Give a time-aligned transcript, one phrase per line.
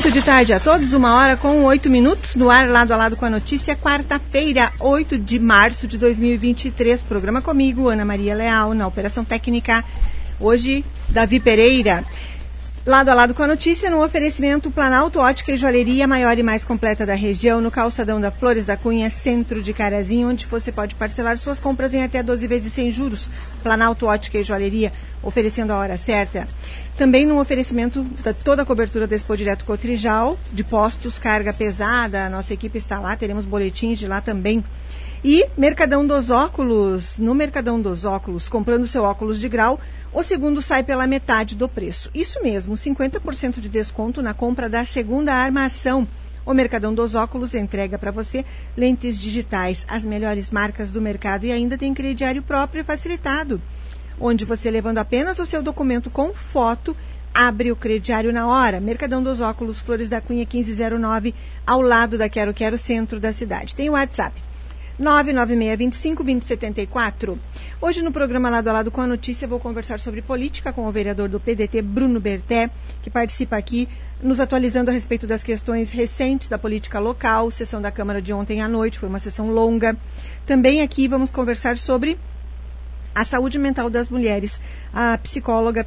[0.00, 3.16] Início de tarde a todos, uma hora com oito minutos, no ar lado a lado
[3.16, 7.04] com a notícia, quarta-feira, 8 de março de 2023.
[7.04, 9.84] Programa comigo, Ana Maria Leal, na Operação Técnica.
[10.40, 12.02] Hoje, Davi Pereira.
[12.86, 16.64] Lado a lado com a notícia, no oferecimento Planalto Ótica e Joalheria, maior e mais
[16.64, 20.94] completa da região, no calçadão da Flores da Cunha, centro de Carazinho, onde você pode
[20.94, 23.28] parcelar suas compras em até 12 vezes sem juros.
[23.62, 24.92] Planalto Ótica e Joalheria,
[25.22, 26.48] oferecendo a hora certa.
[26.96, 32.26] Também no oferecimento da toda a cobertura do Expo Direto Cotrijal, de postos, carga pesada,
[32.26, 34.62] a nossa equipe está lá, teremos boletins de lá também.
[35.24, 39.78] E Mercadão dos Óculos, no Mercadão dos Óculos, comprando seu óculos de grau,
[40.12, 42.10] o segundo sai pela metade do preço.
[42.14, 46.08] Isso mesmo, 50% de desconto na compra da segunda armação.
[46.44, 48.44] O Mercadão dos Óculos entrega para você
[48.76, 53.60] lentes digitais, as melhores marcas do mercado e ainda tem crediário próprio facilitado,
[54.20, 56.94] onde você levando apenas o seu documento com foto
[57.32, 58.80] abre o crediário na hora.
[58.80, 61.34] Mercadão dos Óculos, Flores da Cunha 1509,
[61.66, 63.74] ao lado da Quero Quero Centro da cidade.
[63.74, 64.50] Tem o WhatsApp
[65.00, 67.38] 996-25-2074.
[67.80, 70.92] Hoje no programa Lado a Lado com a Notícia vou conversar sobre política com o
[70.92, 72.68] vereador do PDT, Bruno Berté,
[73.00, 73.88] que participa aqui
[74.22, 78.60] nos atualizando a respeito das questões recentes da política local, sessão da Câmara de ontem
[78.60, 79.96] à noite, foi uma sessão longa.
[80.44, 82.18] Também aqui vamos conversar sobre
[83.14, 84.60] a saúde mental das mulheres.
[84.92, 85.86] A psicóloga,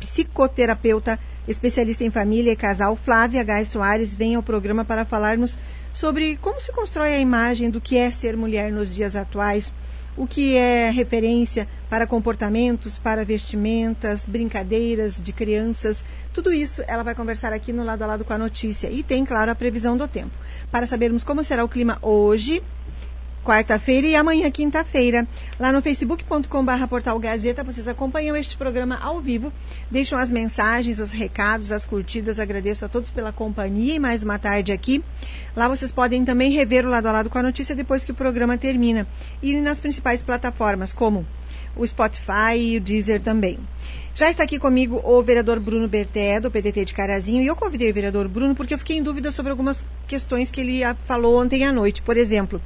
[0.00, 5.58] psicoterapeuta, especialista em família e casal, Flávia Gai Soares, vem ao programa para falarmos
[5.92, 9.72] sobre como se constrói a imagem do que é ser mulher nos dias atuais,
[10.16, 16.04] o que é referência para comportamentos, para vestimentas, brincadeiras de crianças.
[16.32, 18.90] Tudo isso ela vai conversar aqui no lado a lado com a notícia.
[18.90, 20.36] E tem, claro, a previsão do tempo.
[20.70, 22.62] Para sabermos como será o clima hoje,
[23.44, 25.26] quarta-feira e amanhã, quinta-feira.
[25.58, 29.52] Lá no facebook.com.br portal Gazeta, vocês acompanham este programa ao vivo,
[29.90, 32.38] deixam as mensagens, os recados, as curtidas.
[32.38, 35.02] Agradeço a todos pela companhia e mais uma tarde aqui.
[35.56, 38.14] Lá vocês podem também rever o lado a lado com a notícia depois que o
[38.14, 39.06] programa termina.
[39.42, 41.26] E nas principais plataformas, como
[41.76, 43.58] o Spotify e o Deezer também.
[44.14, 47.90] Já está aqui comigo o vereador Bruno Berté, do PDT de Carazinho, e eu convidei
[47.90, 51.64] o vereador Bruno porque eu fiquei em dúvida sobre algumas questões que ele falou ontem
[51.64, 52.02] à noite.
[52.02, 52.60] Por exemplo,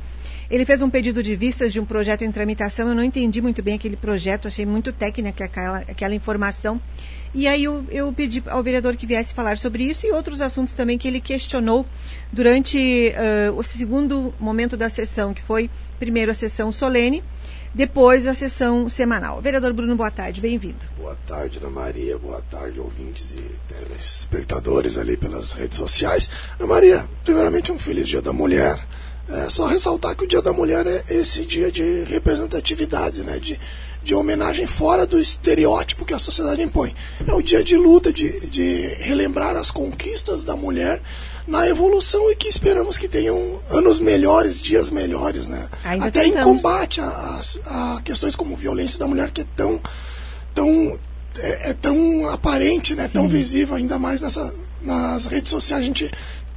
[0.51, 2.89] ele fez um pedido de vistas de um projeto em tramitação.
[2.89, 6.81] Eu não entendi muito bem aquele projeto, achei muito técnica aquela, aquela informação.
[7.35, 10.73] E aí eu, eu, pedi ao vereador que viesse falar sobre isso e outros assuntos
[10.73, 11.85] também que ele questionou
[12.33, 13.13] durante
[13.49, 15.69] uh, o segundo momento da sessão, que foi
[15.99, 17.25] primeiro a sessão solene,
[17.75, 19.41] depois a sessão semanal.
[19.41, 20.87] Vereador Bruno, boa tarde, bem-vindo.
[20.97, 26.31] Boa tarde, Ana Maria, boa tarde, ouvintes e telespectadores ali pelas redes sociais.
[26.61, 28.79] Ana Maria, primeiramente um feliz dia da mulher.
[29.29, 33.39] É só ressaltar que o Dia da Mulher é esse dia de representatividade, né?
[33.39, 33.59] De,
[34.03, 36.95] de homenagem fora do estereótipo que a sociedade impõe.
[37.27, 41.01] É o dia de luta, de, de relembrar as conquistas da mulher
[41.47, 45.69] na evolução e que esperamos que tenham anos melhores, dias melhores, né?
[45.85, 46.41] Ainda Até tentamos.
[46.41, 49.81] em combate a, a, a, questões como violência da mulher que é tão,
[50.55, 50.99] tão
[51.39, 53.09] é, é tão aparente, né?
[53.13, 56.11] Tão visível, ainda mais nessa, nas redes sociais a gente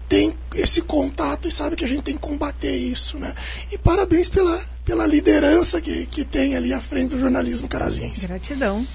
[0.07, 3.33] tem esse contato e sabe que a gente tem que combater isso, né?
[3.71, 8.25] E parabéns pela, pela liderança que, que tem ali à frente do jornalismo caraziense.
[8.25, 8.85] Gratidão.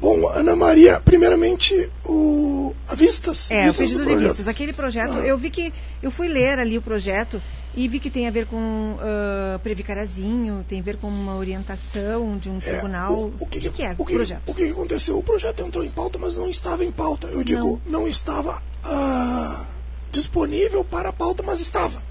[0.00, 3.50] Bom, Ana Maria, primeiramente o a vistas.
[3.50, 4.48] É, vistas o pedido de vistas.
[4.48, 5.26] Aquele projeto, ah.
[5.26, 5.72] eu vi que
[6.02, 7.42] eu fui ler ali o projeto
[7.74, 11.36] e vi que tem a ver com uh, Previ Carazinho, tem a ver com uma
[11.36, 13.12] orientação de um tribunal.
[13.12, 14.42] É, o, o, que, que, que, é o, que, projeto?
[14.46, 15.18] O que aconteceu?
[15.18, 17.26] O projeto entrou em pauta, mas não estava em pauta.
[17.26, 19.77] Eu digo, não, não estava uh,
[20.10, 22.02] disponível para a pauta, mas estava.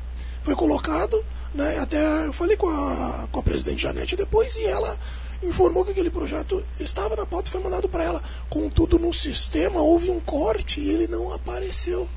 [0.43, 1.23] Foi colocado,
[1.53, 4.97] né, até eu falei com a, com a presidente Janete depois e ela
[5.43, 8.23] informou que aquele projeto estava na pauta e foi mandado para ela.
[8.49, 12.07] Contudo, no sistema houve um corte e ele não apareceu,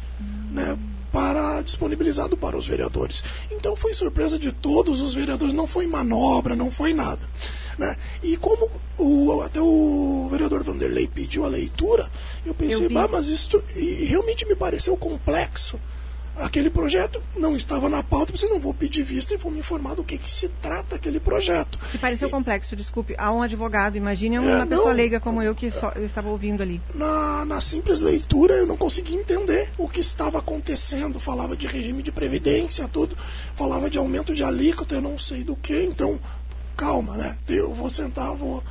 [0.50, 0.78] né,
[1.12, 3.24] para disponibilizado para os vereadores.
[3.50, 7.28] Então foi surpresa de todos os vereadores, não foi manobra, não foi nada.
[7.80, 7.96] Né?
[8.22, 12.10] E como o, até o vereador Vanderlei pediu a leitura,
[12.44, 15.80] eu pensei, eu mas isso e realmente me pareceu complexo.
[16.36, 19.94] Aquele projeto não estava na pauta, você não vou pedir vista e vou me informar
[19.94, 21.78] do que, que se trata aquele projeto.
[21.90, 23.14] Se pareceu e, complexo, desculpe.
[23.18, 26.28] Há um advogado, imagine uma é, pessoa não, leiga como eu que só, eu estava
[26.28, 26.80] ouvindo ali.
[26.94, 31.18] Na, na simples leitura, eu não consegui entender o que estava acontecendo.
[31.18, 33.16] Falava de regime de previdência, tudo.
[33.56, 35.82] Falava de aumento de alíquota, eu não sei do que.
[35.82, 36.18] Então,
[36.80, 37.36] calma, né?
[37.46, 38.64] Eu vou sentar, vou,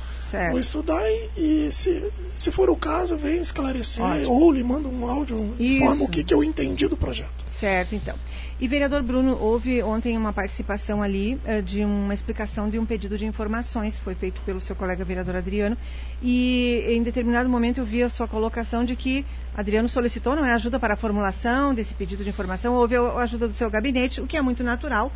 [0.50, 2.04] vou estudar e, e, se,
[2.36, 4.32] se for o caso, venho esclarecer Ótimo.
[4.32, 7.44] ou lhe mando um áudio, informa o que, que eu entendi do projeto.
[7.52, 8.16] Certo, então.
[8.60, 13.16] E vereador Bruno, houve ontem uma participação ali uh, de uma explicação de um pedido
[13.16, 15.76] de informações foi feito pelo seu colega vereador Adriano.
[16.20, 19.24] E em determinado momento eu vi a sua colocação de que
[19.56, 23.46] Adriano solicitou não é ajuda para a formulação desse pedido de informação, houve a ajuda
[23.46, 25.12] do seu gabinete, o que é muito natural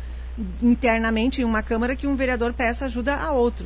[0.61, 3.65] internamente em uma Câmara que um vereador peça ajuda a outro.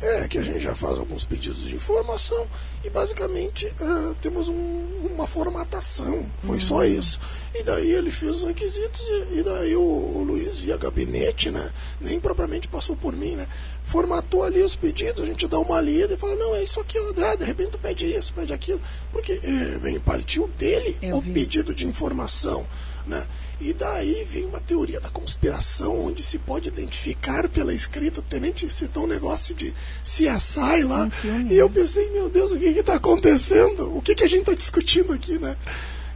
[0.00, 2.46] É, que a gente já faz alguns pedidos de informação
[2.84, 6.60] e basicamente uh, temos um, uma formatação, foi uhum.
[6.60, 7.20] só isso.
[7.54, 11.70] E daí ele fez os requisitos e, e daí o, o, Luiz, via gabinete, né,
[12.00, 13.46] nem propriamente passou por mim, né,
[13.84, 16.98] formatou ali os pedidos, a gente dá uma lida e fala, não, é isso aqui,
[16.98, 18.80] ó, ah, de repente tu pede isso, pede aquilo,
[19.10, 21.32] porque é, vem, partiu dele Eu o vi.
[21.32, 22.66] pedido de informação.
[23.06, 23.26] Né?
[23.60, 28.20] E daí vem uma teoria da conspiração, onde se pode identificar pela escrita.
[28.20, 31.08] O tenente citou um negócio de CSI lá.
[31.48, 33.94] e eu pensei, meu Deus, o que está acontecendo?
[33.94, 35.56] O que, que a gente está discutindo aqui, né?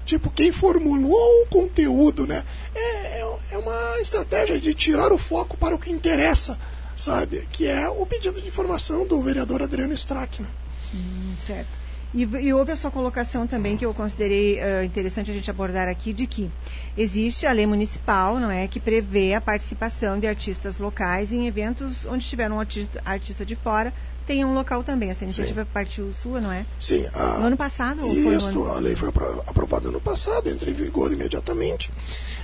[0.06, 2.44] Tipo, quem formulou o conteúdo, né?
[2.74, 6.58] É, é, é uma estratégia de tirar o foco para o que interessa,
[6.96, 7.46] sabe?
[7.52, 10.48] Que é o pedido de informação do vereador Adriano Strack, né?
[10.94, 11.83] Hum, certo.
[12.14, 15.88] E, e, houve a sua colocação também, que eu considerei uh, interessante a gente abordar
[15.88, 16.48] aqui, de que
[16.96, 22.06] existe a lei municipal, não é, que prevê a participação de artistas locais em eventos
[22.06, 23.92] onde tiver um artista, artista de fora,
[24.26, 25.10] tem um local também.
[25.10, 25.70] Essa iniciativa Sim.
[25.72, 26.64] partiu sua, não é?
[26.78, 27.06] Sim.
[27.12, 28.06] A, no ano passado?
[28.06, 28.70] Isso, ano...
[28.70, 29.08] a lei foi
[29.46, 31.92] aprovada no passado, entra em vigor imediatamente.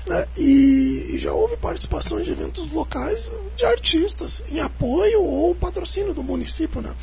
[0.07, 0.27] Né?
[0.37, 6.23] E, e, já houve participação de eventos locais de artistas, em apoio ou patrocínio do
[6.23, 6.95] município, né?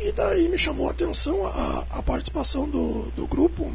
[0.00, 3.72] E daí me chamou a atenção a, a participação do, do grupo,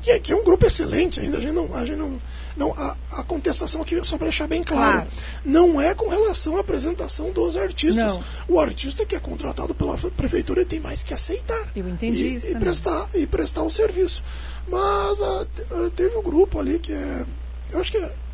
[0.00, 1.74] que é, que é um grupo excelente ainda, a gente não.
[1.74, 2.18] A, gente não,
[2.56, 5.10] não a, a contestação aqui, só para deixar bem claro, claro,
[5.44, 8.16] não é com relação à apresentação dos artistas.
[8.16, 8.24] Não.
[8.48, 11.70] O artista que é contratado pela prefeitura tem mais que aceitar.
[11.76, 12.46] Eu entendi e, isso.
[12.46, 14.22] E prestar, e prestar o serviço.
[14.66, 17.26] Mas a, a, teve um grupo ali que é.
[17.70, 18.27] Eu acho que é ah,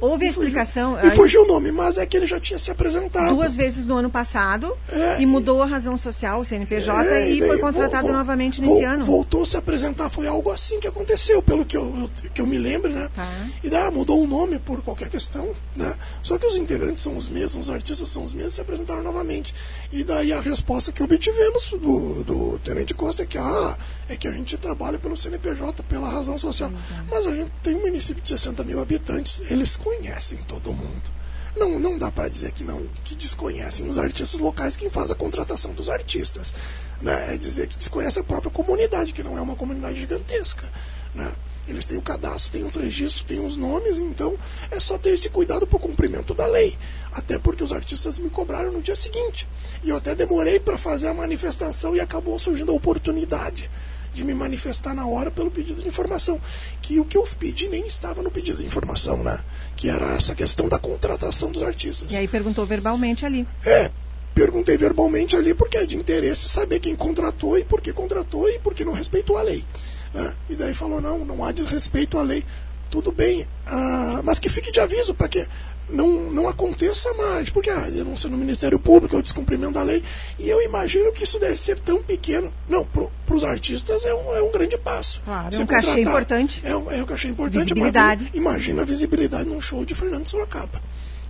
[0.00, 1.00] Houve a explicação.
[1.00, 3.34] Me fugiu o nome, mas é que ele já tinha se apresentado.
[3.34, 7.46] Duas vezes no ano passado é, e mudou a razão social, o CNPJ, é, e,
[7.46, 9.04] foi contratado novamente nesse ano.
[9.04, 12.46] Voltou a se apresentar, foi algo assim que aconteceu, pelo que eu, eu que eu
[12.46, 13.08] me lembro, né?
[13.14, 13.26] Tá.
[13.62, 15.94] E daí, mudou o nome por qualquer questão, né?
[16.22, 19.54] Só que os integrantes são os mesmos, os artistas são os mesmos, se apresentaram novamente.
[19.92, 23.76] E daí a resposta que obtivemos do, do Tenente Costa é que, ah,
[24.08, 26.70] é que a gente trabalha pelo CNPJ, pela razão social.
[26.70, 27.06] Uhum.
[27.10, 31.22] Mas a gente tem um município de 60 mil habitantes eles conhecem todo mundo.
[31.54, 35.14] Não, não dá para dizer que não que desconhecem os artistas locais quem faz a
[35.14, 36.54] contratação dos artistas.
[37.00, 37.34] Né?
[37.34, 40.70] É dizer que desconhece a própria comunidade, que não é uma comunidade gigantesca.
[41.14, 41.30] Né?
[41.68, 44.36] Eles têm o cadastro, têm os registros, têm os nomes, então
[44.70, 46.76] é só ter esse cuidado para o cumprimento da lei.
[47.12, 49.46] Até porque os artistas me cobraram no dia seguinte.
[49.84, 53.70] E eu até demorei para fazer a manifestação e acabou surgindo a oportunidade
[54.12, 56.40] de me manifestar na hora pelo pedido de informação.
[56.80, 59.38] Que o que eu pedi nem estava no pedido de informação, né?
[59.76, 62.12] Que era essa questão da contratação dos artistas.
[62.12, 63.46] E aí perguntou verbalmente ali.
[63.64, 63.90] É,
[64.34, 68.58] perguntei verbalmente ali porque é de interesse saber quem contratou e por que contratou e
[68.58, 69.64] por que não respeitou a lei.
[70.12, 70.34] Né?
[70.48, 72.44] E daí falou, não, não há desrespeito à lei.
[72.90, 75.48] Tudo bem, ah, mas que fique de aviso para que
[75.92, 80.02] não, não aconteça mais, porque ah, denúncia no Ministério Público, é o descumprimento da lei,
[80.38, 82.52] e eu imagino que isso deve ser tão pequeno.
[82.68, 85.20] Não, para os artistas é um, é um grande passo.
[85.24, 86.60] Claro, é um cachê importante.
[86.64, 87.64] É um, é um cachê importante.
[87.64, 88.22] Visibilidade.
[88.22, 90.80] Imagina, imagina a visibilidade num show de Fernando Sorocaba.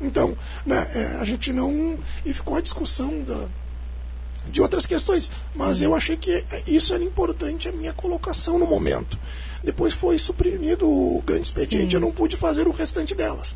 [0.00, 1.98] Então, né, é, a gente não.
[2.24, 3.48] E ficou a discussão da,
[4.50, 5.86] de outras questões, mas uhum.
[5.86, 9.18] eu achei que isso era importante, a minha colocação no momento.
[9.62, 12.02] Depois foi suprimido o grande expediente, uhum.
[12.02, 13.54] eu não pude fazer o restante delas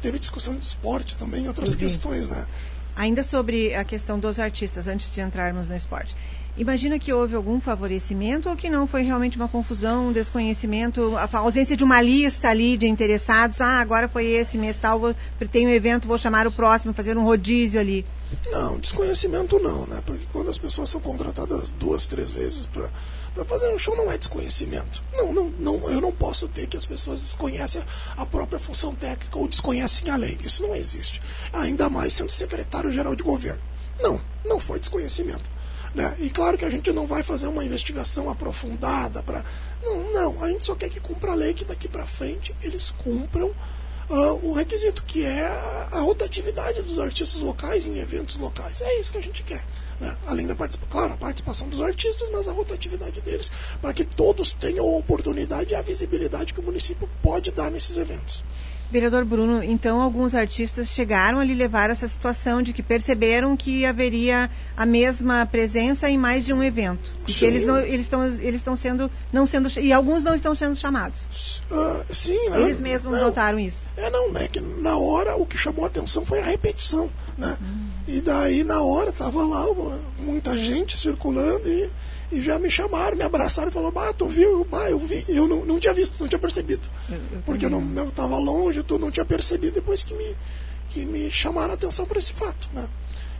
[0.00, 2.46] teve discussão de esporte também, outras questões, né?
[2.94, 6.16] Ainda sobre a questão dos artistas, antes de entrarmos no esporte.
[6.56, 11.28] Imagina que houve algum favorecimento ou que não foi realmente uma confusão, um desconhecimento, a
[11.38, 13.60] ausência de uma lista ali de interessados.
[13.60, 15.14] Ah, agora foi esse mês tal, vou,
[15.52, 18.06] tem um evento, vou chamar o próximo, fazer um rodízio ali.
[18.50, 20.02] Não, desconhecimento não, né?
[20.04, 24.18] Porque quando as pessoas são contratadas duas, três vezes para fazer um show não é
[24.18, 25.02] desconhecimento.
[25.12, 27.82] Não, não, não, eu não posso ter que as pessoas desconhecem
[28.16, 30.38] a própria função técnica ou desconhecem a lei.
[30.42, 31.20] Isso não existe.
[31.52, 33.60] Ainda mais sendo secretário-geral de governo.
[34.00, 35.50] Não, não foi desconhecimento.
[35.94, 36.14] Né?
[36.18, 39.44] E claro que a gente não vai fazer uma investigação aprofundada para.
[39.82, 42.90] Não, não, a gente só quer que cumpra a lei, que daqui para frente eles
[42.90, 43.54] cumpram
[44.08, 45.46] uh, o requisito, que é
[45.92, 48.80] a rotatividade dos artistas locais em eventos locais.
[48.80, 49.64] É isso que a gente quer.
[50.00, 50.16] Né?
[50.26, 54.52] Além da participação, claro, a participação dos artistas, mas a rotatividade deles, para que todos
[54.52, 58.44] tenham a oportunidade e a visibilidade que o município pode dar nesses eventos.
[58.90, 63.84] Vereador Bruno, então alguns artistas chegaram a lhe levar essa situação de que perceberam que
[63.84, 67.10] haveria a mesma presença em mais de um evento.
[67.26, 70.54] E que eles não, eles estão eles estão sendo não sendo e alguns não estão
[70.54, 71.62] sendo chamados.
[71.70, 72.62] Uh, sim, né?
[72.62, 73.84] Eles mesmos não, notaram isso.
[73.96, 74.46] É não, né?
[74.46, 77.58] Que na hora o que chamou a atenção foi a repetição, né?
[77.60, 77.86] Hum.
[78.06, 79.64] E daí na hora tava lá
[80.20, 81.90] muita gente circulando e
[82.30, 84.64] e já me chamaram, me abraçaram e falaram, bah, tu viu?
[84.64, 86.88] Bah, eu vi, eu não, não tinha visto, não tinha percebido.
[87.08, 90.36] Eu, eu porque eu não estava longe, eu não tinha percebido depois que me,
[90.88, 92.68] que me chamaram a atenção para esse fato.
[92.72, 92.88] Né?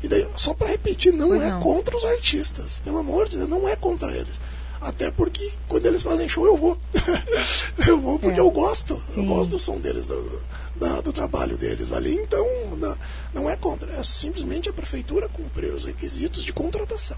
[0.02, 1.60] E daí, só para repetir, não pois é não.
[1.60, 4.38] contra os artistas, pelo amor de Deus, não é contra eles.
[4.80, 6.78] Até porque quando eles fazem show eu vou.
[7.88, 8.42] eu vou porque é.
[8.42, 8.94] eu gosto.
[9.14, 9.22] Sim.
[9.22, 10.40] Eu gosto do som deles, do,
[10.76, 12.14] da, do trabalho deles ali.
[12.14, 12.96] Então, não,
[13.32, 13.90] não é contra.
[13.92, 17.16] É simplesmente a prefeitura cumprir os requisitos de contratação.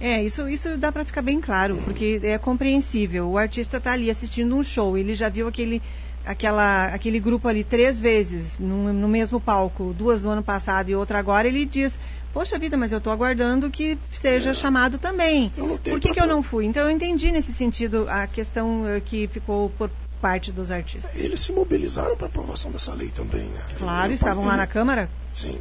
[0.00, 3.28] É, isso, isso dá para ficar bem claro, porque é compreensível.
[3.28, 5.82] O artista está ali assistindo um show, ele já viu aquele,
[6.24, 10.94] aquela, aquele grupo ali três vezes no, no mesmo palco, duas no ano passado e
[10.94, 11.98] outra agora, ele diz,
[12.32, 14.54] poxa vida, mas eu estou aguardando que seja é.
[14.54, 15.52] chamado também.
[15.84, 16.64] Por que, que eu não fui?
[16.64, 21.14] Então eu entendi nesse sentido a questão uh, que ficou por parte dos artistas.
[21.14, 23.60] Eles se mobilizaram para a aprovação dessa lei também, né?
[23.76, 25.10] Claro, eu, estavam lá na Câmara?
[25.32, 25.58] Sim.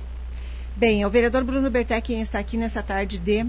[0.77, 3.45] Bem, o vereador Bruno Bertec está aqui nessa tarde de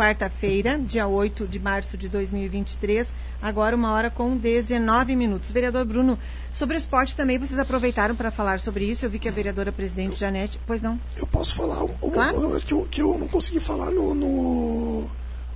[0.00, 5.50] quarta-feira, dia 8 de março de 2023, agora uma hora com 19 minutos.
[5.50, 6.18] Vereador Bruno,
[6.54, 9.04] sobre o esporte também vocês aproveitaram para falar sobre isso.
[9.04, 10.58] Eu vi que a vereadora presidente Janete.
[10.66, 10.98] Pois não?
[11.18, 12.58] Eu posso falar um, claro.
[12.60, 15.06] que, eu, que eu não consegui falar no, no,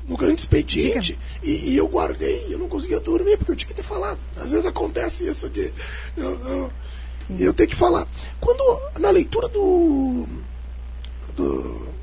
[0.06, 3.74] no grande expediente e, e, eu guardei, eu não conseguia dormir porque eu tinha que
[3.74, 4.18] ter falado.
[4.36, 5.72] Às vezes acontece isso de.
[6.18, 6.72] Eu, eu,
[7.38, 8.06] eu tenho que falar.
[8.38, 10.26] Quando na leitura do.
[11.34, 11.93] do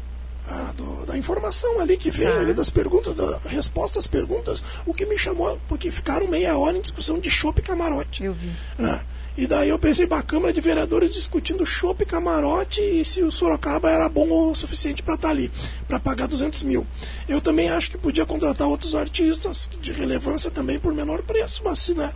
[0.51, 4.93] ah, do, da informação ali que veio ali das perguntas, da resposta às perguntas, o
[4.93, 8.23] que me chamou, porque ficaram meia hora em discussão de chopp e camarote.
[8.23, 8.51] Eu vi.
[8.77, 9.01] Né?
[9.37, 13.31] E daí eu pensei, a Câmara de Vereadores discutindo chopp e camarote e se o
[13.31, 15.49] Sorocaba era bom o suficiente para estar tá ali,
[15.87, 16.85] para pagar 200 mil.
[17.29, 21.79] Eu também acho que podia contratar outros artistas de relevância também por menor preço, mas
[21.79, 22.13] se, né,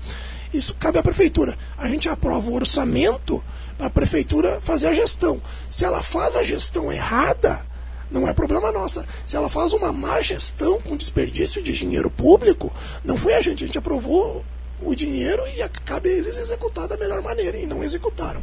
[0.54, 1.58] isso cabe à Prefeitura.
[1.78, 3.42] A gente aprova o orçamento
[3.78, 5.42] para a Prefeitura fazer a gestão.
[5.70, 7.66] Se ela faz a gestão errada,
[8.16, 9.06] não é problema nossa.
[9.28, 13.64] Se ela faz uma má gestão com desperdício de dinheiro público, não foi a gente,
[13.64, 14.44] a gente aprovou
[14.82, 18.42] o dinheiro e cabe eles executar da melhor maneira, e não executaram.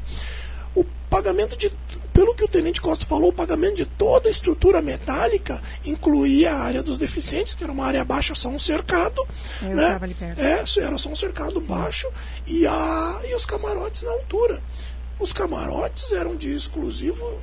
[0.75, 1.71] O pagamento de,
[2.13, 6.63] pelo que o Tenente Costa falou, o pagamento de toda a estrutura metálica incluía a
[6.63, 9.27] área dos deficientes, que era uma área baixa, só um cercado.
[9.63, 9.99] Eu né?
[10.37, 11.67] É, era só um cercado Sim.
[11.67, 12.09] baixo,
[12.47, 14.63] e, a, e os camarotes na altura.
[15.19, 17.41] Os camarotes eram de exclusivo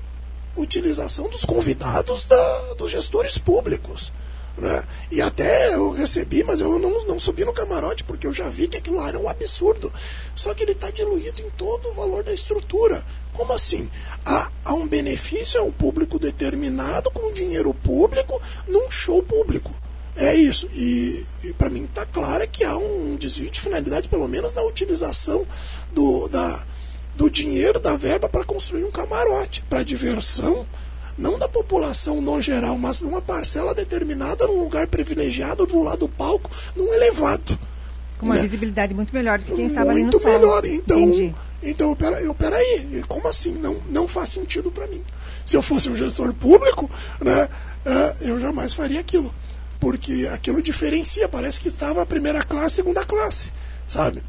[0.55, 4.11] utilização dos convidados da, dos gestores públicos.
[4.57, 4.83] Né?
[5.09, 8.67] E até eu recebi, mas eu não, não subi no camarote, porque eu já vi
[8.67, 9.91] que aquilo lá era um absurdo.
[10.35, 13.05] Só que ele está diluído em todo o valor da estrutura.
[13.33, 13.89] Como assim?
[14.25, 19.73] Há, há um benefício a um público determinado com dinheiro público num show público.
[20.15, 20.67] É isso.
[20.73, 24.61] E, e para mim está claro que há um desvio de finalidade, pelo menos na
[24.61, 25.47] utilização
[25.93, 26.65] do, da,
[27.19, 30.65] do dinheiro da verba para construir um camarote, para diversão,
[31.17, 36.09] não da população no geral, mas numa parcela determinada, num lugar privilegiado, do lado do
[36.09, 37.59] palco, num elevado.
[38.17, 38.41] Com uma né?
[38.43, 40.65] visibilidade muito melhor do que quem estava ali no Muito melhor.
[40.65, 41.35] Então, Entendi.
[41.61, 43.51] então pera, eu, peraí, como assim?
[43.51, 45.03] Não, não faz sentido para mim.
[45.45, 47.49] Se eu fosse um gestor público, né,
[47.85, 49.33] uh, eu jamais faria aquilo.
[49.77, 53.51] Porque aquilo diferencia, parece que estava a primeira classe, segunda classe,
[53.89, 54.23] sabe?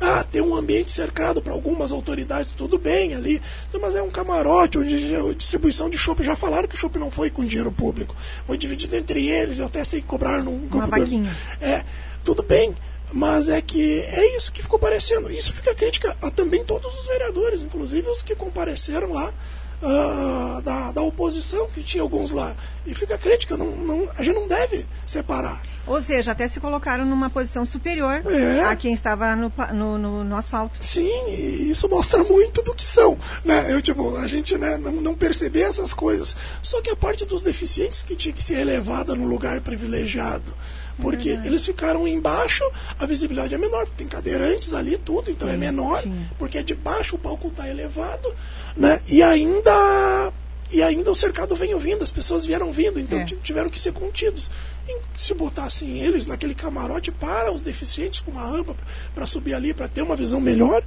[0.00, 3.40] Ah, tem um ambiente cercado para algumas autoridades, tudo bem ali,
[3.80, 7.10] mas é um camarote onde a distribuição de chopp já falaram que o chopp não
[7.10, 8.16] foi com dinheiro público,
[8.46, 11.36] foi dividido entre eles, eu até sei cobrar num Uma vaquinha.
[11.60, 11.84] É,
[12.24, 12.74] tudo bem,
[13.12, 15.30] mas é que é isso que ficou parecendo.
[15.30, 19.32] Isso fica crítica a também todos os vereadores, inclusive os que compareceram lá
[19.82, 22.54] uh, da, da oposição, que tinha alguns lá.
[22.86, 25.62] E fica crítica, não, não, a gente não deve separar.
[25.86, 28.62] Ou seja, até se colocaram numa posição superior é.
[28.62, 30.82] a quem estava no, no, no, no, asfalto.
[30.84, 33.18] Sim, e isso mostra muito do que são.
[33.44, 33.72] Né?
[33.72, 36.36] Eu, tipo, a gente né, não, não perceber essas coisas.
[36.62, 40.54] Só que a parte dos deficientes que tinha que ser elevada no lugar privilegiado.
[41.00, 42.64] Porque é eles ficaram embaixo,
[42.98, 46.26] a visibilidade é menor, tem cadeirantes ali tudo, então é sim, é menor, sim.
[46.38, 48.34] porque de baixo o palco está elevado,
[48.76, 49.00] né?
[49.08, 50.32] E ainda
[50.72, 53.24] e ainda o cercado veio vindo, as pessoas vieram vindo, então é.
[53.24, 54.48] tiveram que ser contidos.
[54.88, 58.76] E se botassem eles naquele camarote para os deficientes com uma rampa
[59.14, 60.82] para subir ali, para ter uma visão melhor,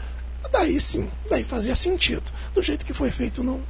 [0.51, 2.23] daí sim, daí fazia sentido.
[2.53, 3.61] Do jeito que foi feito, não,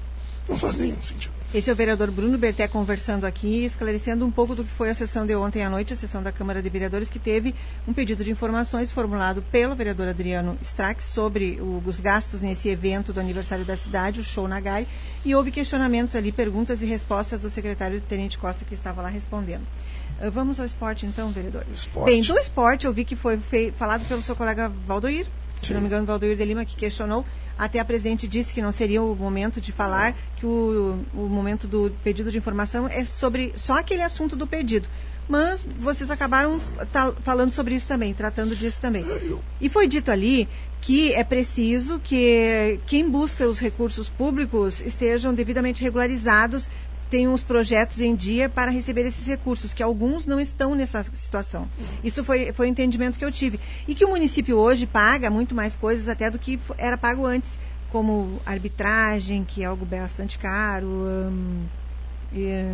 [0.47, 1.33] não faz nenhum sentido.
[1.53, 4.93] Esse é o vereador Bruno Berté conversando aqui, esclarecendo um pouco do que foi a
[4.95, 7.53] sessão de ontem à noite, a sessão da Câmara de Vereadores, que teve
[7.87, 13.13] um pedido de informações formulado pelo vereador Adriano Strack sobre o, os gastos nesse evento
[13.13, 14.87] do aniversário da cidade, o Show Nagai,
[15.23, 19.61] e houve questionamentos ali, perguntas e respostas do secretário Tenente Costa, que estava lá respondendo.
[20.19, 21.67] Uh, vamos ao esporte então, vereador.
[21.71, 22.11] Esporte.
[22.11, 23.39] Bem, do esporte eu vi que foi
[23.77, 25.27] falado pelo seu colega Valdoir,
[25.67, 27.25] se não me engano, Valdoir de Lima, que questionou
[27.57, 31.67] até a presidente disse que não seria o momento de falar, que o, o momento
[31.67, 34.87] do pedido de informação é sobre só aquele assunto do pedido.
[35.27, 36.59] Mas vocês acabaram
[36.91, 39.05] tá, falando sobre isso também, tratando disso também.
[39.61, 40.49] E foi dito ali
[40.81, 46.69] que é preciso que quem busca os recursos públicos estejam devidamente regularizados
[47.13, 51.69] tenham os projetos em dia para receber esses recursos, que alguns não estão nessa situação.
[52.03, 53.59] Isso foi, foi o entendimento que eu tive.
[53.87, 57.51] E que o município hoje paga muito mais coisas até do que era pago antes,
[57.91, 60.87] como arbitragem, que é algo bastante caro.
[60.87, 61.65] Hum,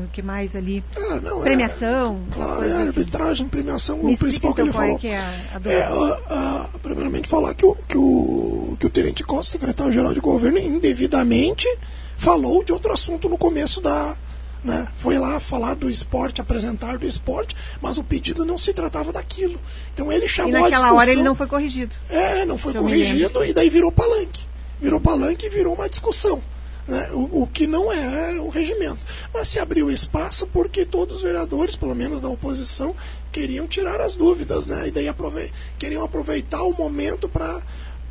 [0.05, 0.81] o que mais ali?
[0.95, 2.21] Ah, não, premiação.
[2.31, 2.87] É, claro, é assim.
[2.87, 4.95] arbitragem, premiação, Me o principal que ele então falou.
[4.95, 8.89] É, que é, a é a, a, primeiramente falar que o, que o, que o
[8.89, 11.67] Tenente Costa, secretário-geral de governo, indevidamente
[12.15, 14.15] falou de outro assunto no começo da,
[14.63, 14.87] né?
[14.97, 19.59] Foi lá falar do esporte, apresentar do esporte, mas o pedido não se tratava daquilo.
[19.93, 20.97] Então ele chamou e naquela a discussão.
[20.97, 21.95] hora ele não foi corrigido.
[22.09, 24.43] É, não foi corrigido e daí virou palanque.
[24.81, 26.41] Virou palanque e virou uma discussão.
[26.87, 27.09] Né?
[27.13, 28.99] O, o, que não é o regimento.
[29.31, 32.95] Mas se abriu espaço porque todos os vereadores, pelo menos da oposição,
[33.31, 34.87] queriam tirar as dúvidas, né?
[34.87, 37.61] E daí aprove queriam aproveitar o momento para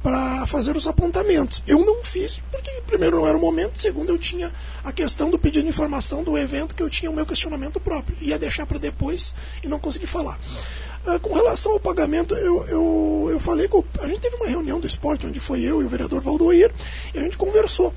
[0.02, 1.62] para fazer os apontamentos.
[1.66, 4.52] Eu não fiz, porque primeiro não era o momento, segundo eu tinha
[4.84, 8.16] a questão do pedido de informação do evento que eu tinha o meu questionamento próprio.
[8.20, 10.38] Ia deixar para depois e não consegui falar.
[11.06, 13.84] Uh, com relação ao pagamento, eu, eu, eu falei com.
[14.00, 16.72] A gente teve uma reunião do esporte onde foi eu e o vereador Valdoir
[17.14, 17.88] e a gente conversou.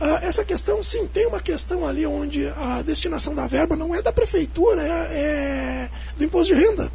[0.00, 4.00] Uh, essa questão, sim, tem uma questão ali onde a destinação da verba não é
[4.00, 6.90] da prefeitura, é, é do imposto de renda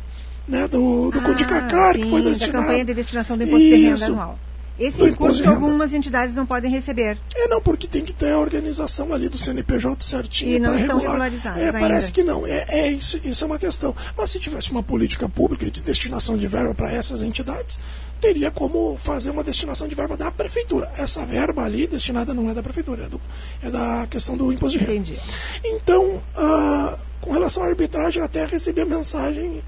[0.48, 2.54] né, do, do ah, Condicacar, que foi destinado.
[2.54, 3.76] da campanha de destinação do imposto Isso.
[3.78, 4.40] de renda anual.
[4.80, 7.18] Esse do recurso que algumas entidades não podem receber.
[7.36, 10.56] É, não, porque tem que ter a organização ali do CNPJ certinho.
[10.56, 11.12] E não estão regular.
[11.12, 11.62] regularizadas.
[11.62, 11.80] É, ainda.
[11.80, 12.46] parece que não.
[12.48, 13.96] É, é isso, isso é uma questão.
[14.18, 17.80] Mas se tivesse uma política pública de destinação de verba para essas entidades,
[18.20, 20.92] teria como fazer uma destinação de verba da prefeitura.
[20.98, 23.22] Essa verba ali destinada não é da prefeitura, é, do,
[23.62, 24.94] é da questão do imposto de renda.
[24.94, 25.20] Entendi.
[25.64, 29.64] Então, ah, com relação à arbitragem, até recebi a mensagem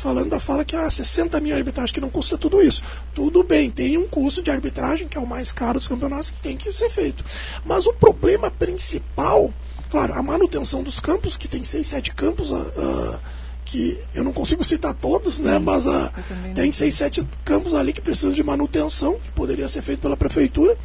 [0.00, 2.82] falando da fala que ah, 60 mil arbitragem que não custa tudo isso.
[3.14, 6.40] Tudo bem, tem um custo de arbitragem que é o mais caro dos campeonatos que
[6.40, 7.24] tem que ser feito.
[7.64, 9.52] Mas o problema principal,
[9.90, 13.20] claro, a manutenção dos campos, que tem 6, 7 campos, uh,
[13.64, 15.58] que eu não consigo citar todos, né?
[15.58, 16.10] Mas uh,
[16.54, 20.76] tem 6, 7 campos ali que precisam de manutenção, que poderia ser feito pela prefeitura.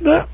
[0.00, 0.26] Né?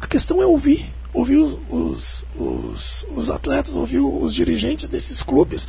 [0.00, 5.68] A questão é ouvir ouvir os, os, os, atletas, ouvir os dirigentes desses clubes,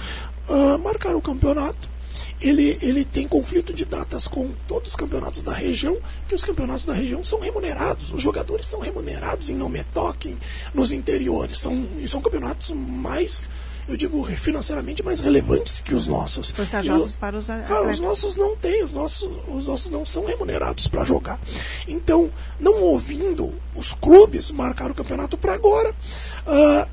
[0.49, 1.95] uh, marcar o campeonato.
[2.41, 6.83] Ele, ele tem conflito de datas com todos os campeonatos da região, que os campeonatos
[6.83, 10.37] da região são remunerados, os jogadores são remunerados em não me toquem
[10.73, 13.41] nos interiores, são, e são campeonatos mais
[13.87, 16.51] eu digo financeiramente mais relevantes que os nossos.
[16.51, 17.69] Vantajosos para os atletas.
[17.69, 21.39] Cara, os nossos não têm, os nossos, os nossos não são remunerados para jogar.
[21.87, 26.89] Então, não ouvindo os clubes marcar o campeonato para agora, uh,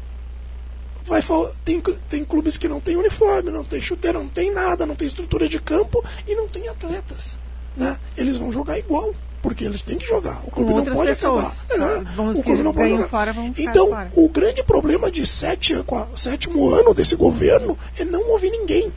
[1.04, 1.22] vai
[1.64, 5.06] tem, tem clubes que não tem uniforme, não tem chuteira, não tem nada, não tem
[5.06, 7.38] estrutura de campo e não tem atletas.
[7.76, 7.98] Né?
[8.16, 10.42] Eles vão jogar igual, porque eles têm que jogar.
[10.46, 11.46] O clube não pode pessoas.
[11.68, 12.14] acabar.
[12.16, 13.08] É, o clube não pode jogar.
[13.08, 14.10] Fora, então, fora.
[14.14, 15.74] o grande problema de sete,
[16.16, 18.92] sétimo ano desse governo é não ouvir ninguém.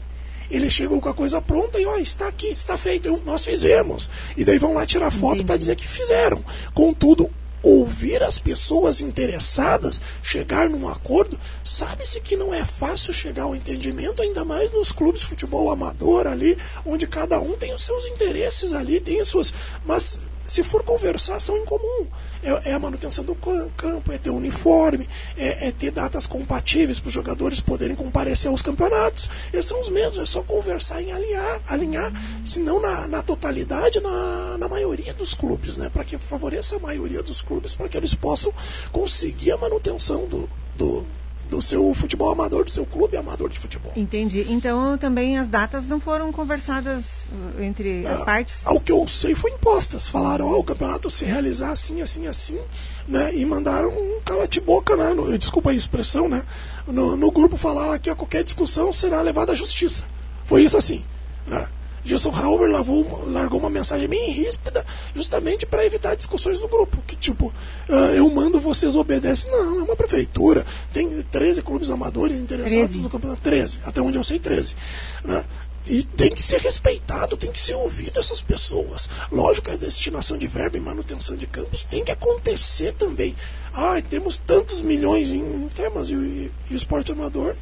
[0.48, 4.08] Ele chegou com a coisa pronta e ó, está aqui, está feito, nós fizemos.
[4.36, 6.44] E daí vão lá tirar foto para dizer que fizeram.
[6.72, 7.28] Contudo,
[7.66, 14.22] ouvir as pessoas interessadas, chegar num acordo, sabe-se que não é fácil chegar ao entendimento,
[14.22, 18.72] ainda mais nos clubes de futebol amador ali, onde cada um tem os seus interesses
[18.72, 19.52] ali, tem as suas.
[19.84, 22.06] Mas se for conversar, são em comum.
[22.46, 27.08] É, é a manutenção do campo, é ter uniforme, é, é ter datas compatíveis para
[27.08, 29.28] os jogadores poderem comparecer aos campeonatos.
[29.52, 32.12] Eles são os mesmos, é só conversar em alinhar, alinhar
[32.44, 35.90] se não na, na totalidade, na, na maioria dos clubes, né?
[35.92, 38.52] Para que favoreça a maioria dos clubes, para que eles possam
[38.92, 41.04] conseguir a manutenção do, do
[41.48, 43.92] do seu futebol amador, do seu clube amador de futebol.
[43.96, 44.46] Entendi.
[44.48, 48.66] Então também as datas não foram conversadas uh, entre as ah, partes?
[48.66, 50.08] Ao que eu sei, foi impostas.
[50.08, 52.58] Falaram, oh, o campeonato se realizar assim, assim, assim,
[53.06, 53.34] né?
[53.34, 55.14] E mandaram um cala-te-boca, né?
[55.14, 56.44] No, desculpa a expressão, né?
[56.86, 60.04] No, no grupo falar que a qualquer discussão será levada à justiça.
[60.44, 61.04] Foi isso assim,
[61.46, 61.66] né?
[62.06, 67.02] Gilson Halber lavou, largou uma mensagem bem ríspida, justamente para evitar discussões no grupo.
[67.04, 67.52] Que tipo,
[67.88, 69.50] uh, eu mando, vocês obedecem.
[69.50, 70.64] Não, é uma prefeitura.
[70.92, 73.00] Tem 13 clubes amadores interessados 13.
[73.00, 73.42] no campeonato.
[73.42, 74.76] 13, até onde eu sei, 13.
[75.24, 75.44] Né?
[75.88, 79.08] E tem que ser respeitado, tem que ser ouvido essas pessoas.
[79.30, 83.34] Lógico que a destinação de verba e manutenção de campos tem que acontecer também.
[83.74, 87.56] Ah, temos tantos milhões em temas e, e, e o esporte amador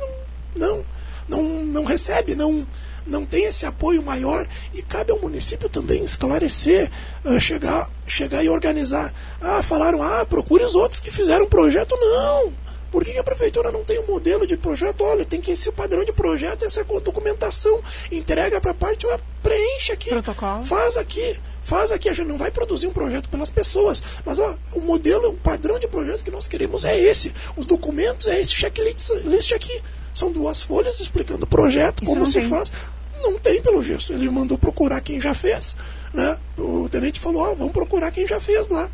[0.56, 0.84] não,
[1.28, 2.66] não, não recebe, não,
[3.06, 6.90] não tem esse apoio maior e cabe ao município também esclarecer,
[7.24, 9.12] uh, chegar, chegar e organizar.
[9.40, 11.96] Ah, falaram, ah, procure os outros que fizeram projeto.
[11.96, 12.52] Não!
[12.94, 15.02] Por que a prefeitura não tem um modelo de projeto?
[15.02, 19.04] Olha, tem que esse padrão de projeto, essa documentação, entrega para a parte,
[19.42, 20.62] preenche aqui, Protocolo.
[20.62, 22.08] faz aqui, faz aqui.
[22.08, 25.76] A gente não vai produzir um projeto pelas pessoas, mas ó, o modelo, o padrão
[25.76, 27.34] de projeto que nós queremos é esse.
[27.56, 29.82] Os documentos é esse checklist aqui.
[30.14, 32.48] São duas folhas explicando o projeto, Isso como se tem.
[32.48, 32.72] faz.
[33.20, 34.12] Não tem, pelo gesto.
[34.12, 35.74] Ele mandou procurar quem já fez.
[36.12, 36.38] Né?
[36.56, 38.88] O tenente falou: ó, vamos procurar quem já fez lá.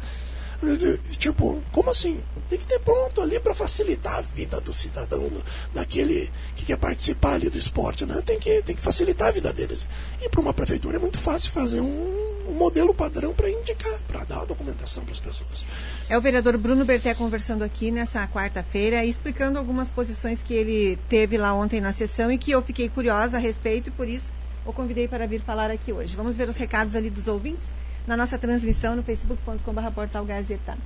[1.16, 2.20] Tipo, como assim?
[2.48, 5.30] Tem que ter pronto ali para facilitar a vida do cidadão,
[5.72, 8.20] daquele que quer participar ali do esporte, né?
[8.24, 9.86] Tem que, tem que facilitar a vida deles.
[10.20, 14.24] E para uma prefeitura é muito fácil fazer um, um modelo padrão para indicar, para
[14.24, 15.64] dar a documentação para as pessoas.
[16.08, 21.38] É o vereador Bruno Berté conversando aqui nessa quarta-feira, explicando algumas posições que ele teve
[21.38, 24.30] lá ontem na sessão e que eu fiquei curiosa a respeito e por isso
[24.66, 26.16] o convidei para vir falar aqui hoje.
[26.16, 27.72] Vamos ver os recados ali dos ouvintes?
[28.10, 30.76] Na nossa transmissão no facebook.com.br portal Gazeta.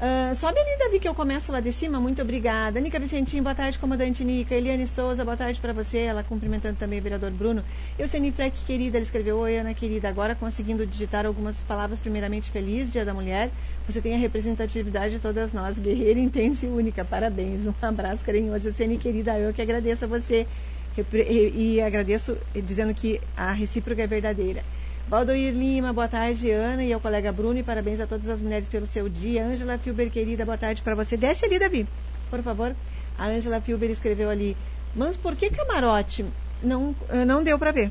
[0.00, 2.00] Uh, sobe ali, Davi, que eu começo lá de cima.
[2.00, 2.80] Muito obrigada.
[2.80, 4.56] Nica Vicentinho, boa tarde, comandante Nica.
[4.56, 5.98] Eliane Souza, boa tarde para você.
[5.98, 7.62] Ela cumprimentando também o vereador Bruno.
[7.96, 10.08] Euseni Fleck, querida, ela escreveu: Oi, Ana querida.
[10.08, 13.50] Agora conseguindo digitar algumas palavras, primeiramente, feliz Dia da Mulher.
[13.88, 17.04] Você tem a representatividade de todas nós, guerreira, intensa e única.
[17.04, 17.60] Parabéns.
[17.66, 18.66] Um abraço carinhoso.
[18.66, 20.44] Euseni, querida, eu que agradeço a você.
[21.54, 24.64] E agradeço dizendo que a recíproca é verdadeira.
[25.08, 28.68] Valdoir Lima, boa tarde, Ana e ao colega Bruno, e parabéns a todas as mulheres
[28.68, 29.42] pelo seu dia.
[29.42, 31.16] Ângela Filber, querida, boa tarde para você.
[31.16, 31.88] Desce ali, Davi,
[32.28, 32.76] por favor.
[33.16, 34.54] A Ângela Filber escreveu ali,
[34.94, 36.26] mas por que camarote?
[36.62, 37.90] Não, eh, não deu para ver.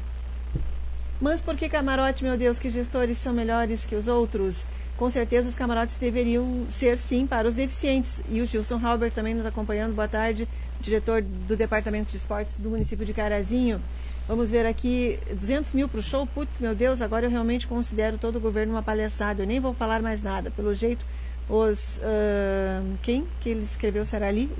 [1.19, 4.63] Mas por que camarote, meu Deus, que gestores são melhores que os outros?
[4.95, 8.21] Com certeza os camarotes deveriam ser sim para os deficientes.
[8.30, 9.95] E o Gilson Halber também nos acompanhando.
[9.95, 10.47] Boa tarde,
[10.80, 13.82] diretor do Departamento de Esportes do município de Carazinho.
[14.28, 16.28] Vamos ver aqui, 200 mil para o show?
[16.28, 19.42] Putz, meu Deus, agora eu realmente considero todo o governo uma palhaçada.
[19.44, 20.52] Eu nem vou falar mais nada.
[20.52, 21.06] Pelo jeito,
[21.48, 21.98] os.
[21.98, 24.52] Uh, quem que ele escreveu será ali?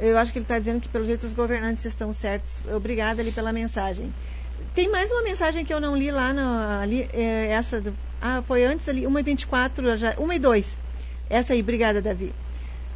[0.00, 2.62] Eu acho que ele está dizendo que, pelo jeito, os governantes estão certos.
[2.74, 4.12] Obrigada ali pela mensagem.
[4.74, 7.80] Tem mais uma mensagem que eu não li lá, no, ali, é, essa.
[7.80, 10.78] Do, ah, foi antes ali, 1h24, já, 1 e 2.
[11.28, 12.32] Essa aí, obrigada, Davi.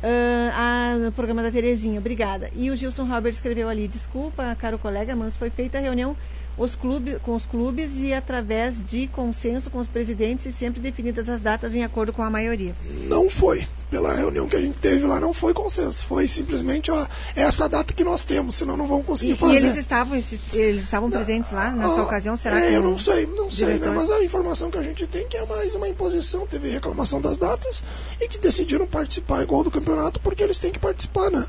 [0.04, 2.50] Uh, a, no programa da Terezinha, obrigada.
[2.54, 6.14] E o Gilson Robert escreveu ali, desculpa, caro colega, mas foi feita a reunião
[6.56, 11.28] os clubes, com os clubes e através de consenso com os presidentes e sempre definidas
[11.28, 12.74] as datas em acordo com a maioria.
[13.08, 13.66] Não foi.
[13.90, 16.06] Pela reunião que a gente teve lá, não foi consenso.
[16.06, 19.54] Foi simplesmente ó, essa data que nós temos, senão não vamos conseguir e, fazer.
[19.54, 20.16] E eles estavam,
[20.52, 22.36] eles estavam presentes lá nessa ah, ocasião?
[22.36, 23.90] Será é, que eu não sei, não sei, né?
[23.90, 26.44] Mas a informação que a gente tem é que é mais uma imposição.
[26.44, 27.84] Teve reclamação das datas
[28.20, 31.46] e que decidiram participar igual do campeonato porque eles têm que participar, né?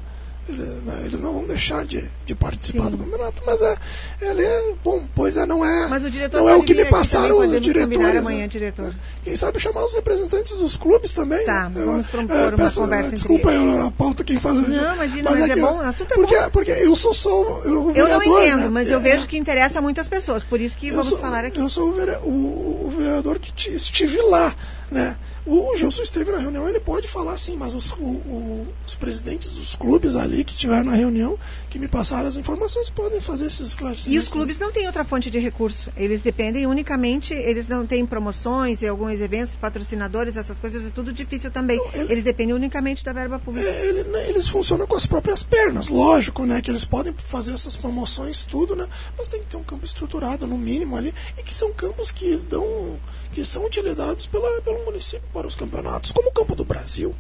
[0.48, 2.92] Eles, né, eles não vão deixar de, de participar Sim.
[2.92, 3.76] do campeonato, mas é,
[4.22, 7.60] ele é, bom, pois é, não é, o não é o que me passaram os
[7.60, 8.18] diretores.
[8.18, 8.48] Amanhã, né?
[8.48, 8.94] diretor.
[9.24, 11.44] Quem sabe chamar os representantes dos clubes também.
[11.46, 11.84] Tá, né?
[11.84, 13.12] vamos propor é, uma peço, conversa.
[13.12, 14.56] Desculpa eu, a pauta quem faz.
[14.56, 16.50] Não, imagina, mas, mas é, é bom, é super porque, bom.
[16.52, 17.96] Porque eu sou só o vereador.
[17.96, 18.70] Eu não entendo, né?
[18.70, 19.02] mas eu é.
[19.02, 21.60] vejo que interessa a muitas pessoas, por isso que vamos sou, falar aqui.
[21.60, 24.54] Eu sou o, o, o vereador que estive lá,
[24.92, 25.18] né?
[25.46, 29.52] O Gilson esteve na reunião, ele pode falar sim, mas os, o, o, os presidentes
[29.52, 31.38] dos clubes ali que estiveram na reunião,
[31.70, 34.26] que me passaram as informações, podem fazer esses esclarecimentos.
[34.26, 35.92] E os clubes não têm outra fonte de recurso.
[35.96, 41.14] Eles dependem unicamente, eles não têm promoções e alguns eventos, patrocinadores, essas coisas, é tudo
[41.14, 41.78] difícil também.
[41.78, 43.70] Não, ele, eles dependem unicamente da verba pública.
[43.70, 46.60] É, ele, eles funcionam com as próprias pernas, lógico, né?
[46.60, 48.88] Que eles podem fazer essas promoções, tudo, né?
[49.16, 52.36] Mas tem que ter um campo estruturado, no mínimo ali, e que são campos que
[52.50, 53.00] dão
[53.36, 57.14] que são utilizados pela, pelo município para os campeonatos, como o Campo do Brasil.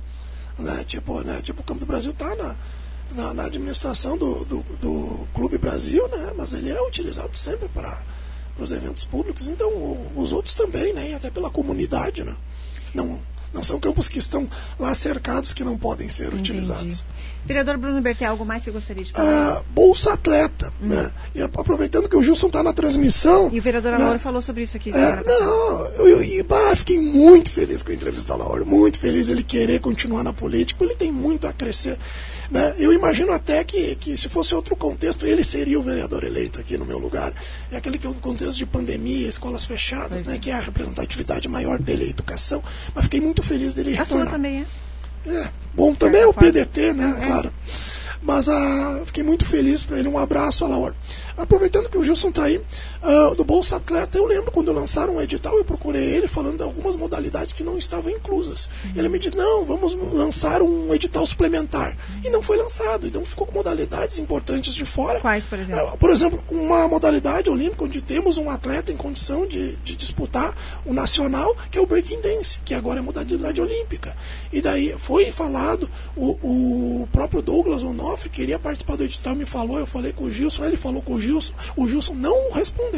[0.57, 0.85] Né?
[0.85, 1.41] Tipo, né?
[1.41, 2.55] tipo, o Campo do Brasil está na,
[3.11, 6.31] na, na, administração do, do, do, Clube Brasil, né?
[6.37, 8.01] mas ele é utilizado sempre para,
[8.57, 9.69] os eventos públicos, então
[10.15, 11.13] os outros também, né?
[11.15, 12.23] até pela comunidade.
[12.23, 12.33] Né?
[12.93, 13.19] Não,
[13.53, 16.51] não são campos que estão lá cercados que não podem ser Entendi.
[16.51, 17.05] utilizados.
[17.45, 19.57] Vereador Bruno Berté, algo mais que você gostaria de falar?
[19.57, 20.73] Ah, Bolsa Atleta.
[20.81, 20.87] Hum.
[20.87, 21.11] Né?
[21.35, 23.49] E aproveitando que o Gilson está na transmissão.
[23.53, 23.97] E o vereador né?
[23.97, 24.89] Alauro falou sobre isso aqui.
[24.89, 29.29] É, não, eu, eu, bah, fiquei muito feliz com a entrevista do Alauro, muito feliz
[29.29, 31.99] ele querer continuar na política, ele tem muito a crescer.
[32.49, 32.75] Né?
[32.77, 36.77] Eu imagino até que, que, se fosse outro contexto, ele seria o vereador eleito aqui
[36.77, 37.33] no meu lugar.
[37.71, 40.37] É aquele que é um contexto de pandemia, escolas fechadas, né?
[40.39, 42.63] que é a representatividade maior dele, a educação.
[42.93, 44.27] Mas fiquei muito feliz dele retornar.
[44.27, 44.65] A sua também é?
[45.27, 47.17] É, bom também é o PDT, né?
[47.19, 47.25] É.
[47.25, 47.51] Claro.
[48.21, 50.07] Mas ah, fiquei muito feliz para ele.
[50.07, 50.95] Um abraço, Alaor.
[51.37, 52.59] Aproveitando que o Gilson está aí,
[53.05, 56.63] uh, do Bolsa Atleta, eu lembro quando lançaram um edital, eu procurei ele falando de
[56.63, 58.69] algumas modalidades que não estavam inclusas.
[58.95, 61.95] Ele me disse: não, vamos lançar um edital suplementar.
[62.23, 63.07] E não foi lançado.
[63.07, 65.19] Então ficou com modalidades importantes de fora.
[65.19, 65.93] Quais, por exemplo?
[65.93, 70.55] Uh, por exemplo, uma modalidade olímpica onde temos um atleta em condição de, de disputar
[70.85, 74.15] o nacional, que é o breaking dance, que agora é modalidade olímpica.
[74.51, 79.79] E daí foi falado, o, o próprio Douglas Onofre queria participar do edital, me falou,
[79.79, 82.94] eu falei com o Gilson, ele falou com o Gilson, o Gilson não respondeu.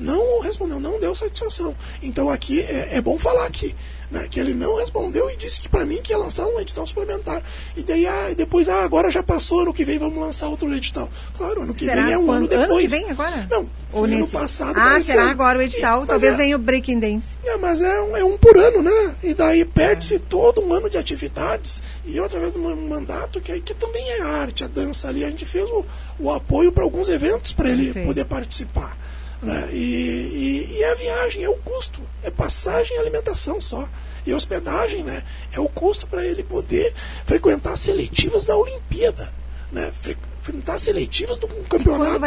[0.00, 1.76] Não respondeu, não deu satisfação.
[2.02, 3.74] Então aqui é, é bom falar aqui.
[4.10, 6.84] Né, que ele não respondeu e disse que para mim que ia lançar um edital
[6.84, 7.40] suplementar.
[7.76, 11.08] E daí ah, depois, ah, agora já passou, ano que vem vamos lançar outro edital.
[11.38, 12.38] Claro, ano que será vem é um quando?
[12.38, 12.70] ano depois.
[12.70, 13.46] Ano que vem agora?
[13.48, 14.32] Não, Ou ano nesse...
[14.32, 14.76] passado.
[14.76, 15.30] Ah, será ano.
[15.30, 16.02] agora o edital?
[16.02, 17.38] E, Talvez é, venha o Breaking Dance.
[17.44, 19.14] É, mas é um, é um por ano, né?
[19.22, 20.18] E daí perde-se é.
[20.18, 21.80] todo um ano de atividades.
[22.04, 25.46] E eu, através do mandato, que, que também é arte, a dança ali, a gente
[25.46, 25.86] fez o,
[26.18, 28.98] o apoio para alguns eventos para ele poder participar.
[29.42, 29.70] Né?
[29.72, 33.88] E, e, e, a viagem é o custo, é passagem e alimentação só.
[34.26, 35.22] E hospedagem né?
[35.50, 36.92] é o custo para ele poder
[37.24, 39.32] frequentar seletivas da Olimpíada.
[39.72, 39.90] Né?
[40.02, 42.20] Frequentar seletivas do campeonato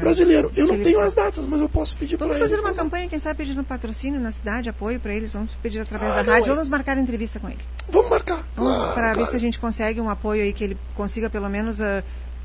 [0.00, 0.52] brasileiro.
[0.54, 2.38] Eu não tenho as datas, mas eu posso pedir para eles.
[2.38, 5.32] Vamos fazer uma campanha, quem sabe pedindo patrocínio na cidade, apoio para eles.
[5.32, 6.50] Vamos pedir através ah, da rádio.
[6.50, 6.54] É.
[6.54, 7.60] Vamos marcar entrevista com ele.
[7.88, 8.44] Vamos marcar.
[8.54, 9.18] Claro, para claro.
[9.20, 11.80] ver se a gente consegue um apoio aí que ele consiga pelo menos.
[11.80, 12.02] Uh,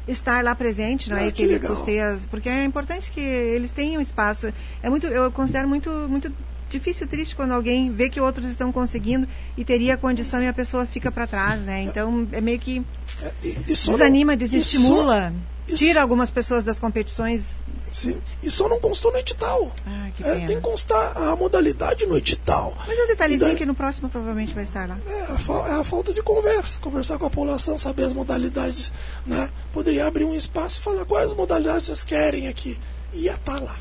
[0.08, 1.28] estar lá presente, não é?
[1.28, 4.54] Ah, que, que ele custeia, porque é importante que eles tenham espaço.
[4.82, 6.32] É muito, eu considero muito, muito
[6.70, 10.86] difícil, triste quando alguém vê que outros estão conseguindo e teria condição e a pessoa
[10.86, 11.84] fica para trás, né?
[11.84, 12.84] Então é meio que
[13.22, 15.34] é, desanima, não, desestimula,
[15.68, 17.64] isso, tira algumas pessoas das competições.
[17.92, 18.22] Sim.
[18.44, 19.72] E só não constou no edital.
[19.88, 22.76] Ah, que é, tem que constar a modalidade no edital.
[22.86, 24.98] Mas é um detalhezinho daí, que no próximo provavelmente vai estar lá.
[25.08, 26.78] É a, é a, falta de conversa.
[26.80, 28.92] Conversar com a população, saber as modalidades.
[29.26, 29.50] Né?
[29.72, 32.78] Poderia abrir um espaço e falar quais modalidades vocês querem aqui.
[33.14, 33.78] Ia estar tá lá.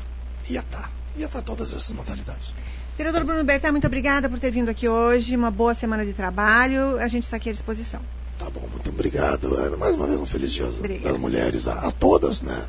[0.49, 0.81] Ia estar.
[0.81, 0.91] Tá.
[1.17, 2.53] Ia estar tá todas essas modalidades.
[2.97, 5.35] Vereador Bruno Bertá, muito obrigada por ter vindo aqui hoje.
[5.35, 6.97] Uma boa semana de trabalho.
[6.99, 8.01] A gente está aqui à disposição.
[8.37, 9.77] Tá bom, muito obrigado, Ana.
[9.77, 10.65] Mais uma vez um feliz dia
[11.01, 12.65] das mulheres, a, a todas, né?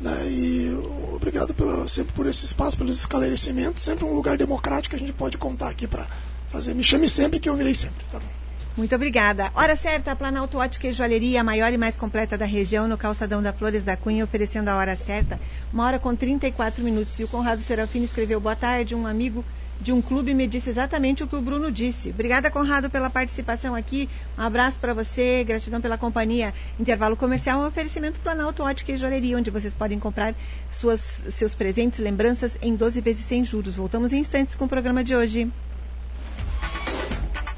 [0.00, 0.26] né?
[0.26, 0.70] E
[1.14, 3.82] obrigado pela, sempre por esse espaço, pelos esclarecimentos.
[3.82, 6.06] Sempre um lugar democrático que a gente pode contar aqui para
[6.50, 6.74] fazer.
[6.74, 8.42] Me chame sempre que eu virei sempre, tá bom?
[8.76, 9.50] Muito obrigada.
[9.54, 13.42] Hora certa, Planalto Ótica e Joalheria, a maior e mais completa da região, no calçadão
[13.42, 15.38] da Flores da Cunha, oferecendo a hora certa,
[15.70, 17.18] uma hora com 34 minutos.
[17.18, 19.44] E o Conrado Serafini escreveu, boa tarde, um amigo
[19.82, 22.10] de um clube me disse exatamente o que o Bruno disse.
[22.10, 24.08] Obrigada, Conrado, pela participação aqui.
[24.38, 26.54] Um abraço para você, gratidão pela companhia.
[26.78, 30.34] Intervalo comercial é um oferecimento Planalto Ótica e Joalheria, onde vocês podem comprar
[30.70, 33.74] suas, seus presentes, lembranças em 12 vezes sem juros.
[33.74, 35.50] Voltamos em instantes com o programa de hoje.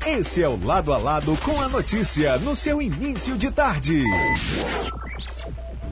[0.06, 4.02] Esse é o Lado a Lado com a notícia no seu início de tarde.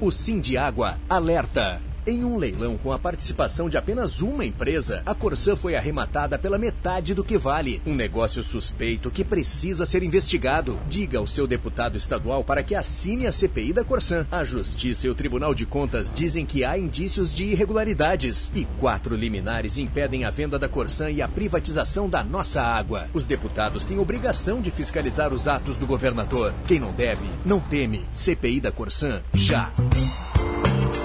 [0.01, 1.92] O Sim de Água alerta.
[2.05, 6.59] Em um leilão com a participação de apenas uma empresa, a Corsã foi arrematada pela
[6.59, 7.81] metade do que vale.
[7.87, 10.77] Um negócio suspeito que precisa ser investigado.
[10.89, 14.27] Diga ao seu deputado estadual para que assine a CPI da Corsã.
[14.33, 18.51] A Justiça e o Tribunal de Contas dizem que há indícios de irregularidades.
[18.53, 23.07] E quatro liminares impedem a venda da Corsã e a privatização da nossa água.
[23.15, 26.53] Os deputados têm obrigação de fiscalizar os atos do governador.
[26.67, 28.05] Quem não deve, não teme.
[28.13, 29.71] CPI da Corsã, já.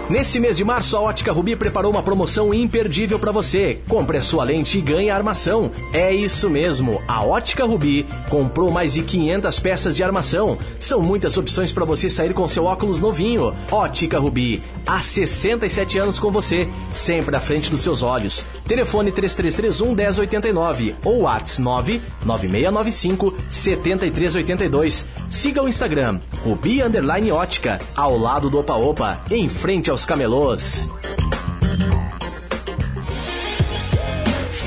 [0.10, 3.82] Nesse mês de março, a Ótica Rubi preparou uma promoção imperdível para você.
[3.90, 5.70] Compre a sua lente e ganhe a armação.
[5.92, 10.58] É isso mesmo, a Ótica Rubi comprou mais de 500 peças de armação.
[10.80, 13.54] São muitas opções para você sair com seu óculos novinho.
[13.70, 18.46] Ótica Rubi, há 67 anos com você, sempre à frente dos seus olhos.
[18.68, 25.08] Telefone 3331 1089 ou WhatsApp 99695 7382.
[25.30, 30.90] Siga o Instagram, Rubi Underline Ótica, ao lado do Opa Opa, em frente ao camelôs.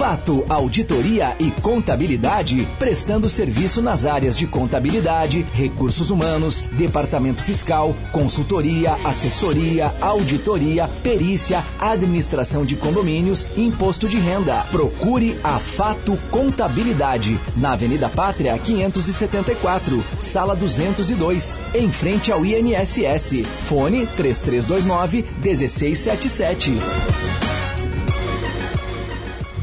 [0.01, 8.97] Fato Auditoria e Contabilidade, prestando serviço nas áreas de contabilidade, recursos humanos, departamento fiscal, consultoria,
[9.05, 14.65] assessoria, auditoria, perícia, administração de condomínios, imposto de renda.
[14.71, 23.43] Procure a Fato Contabilidade, na Avenida Pátria 574, sala 202, em frente ao INSS.
[23.67, 27.60] Fone 3329 1677.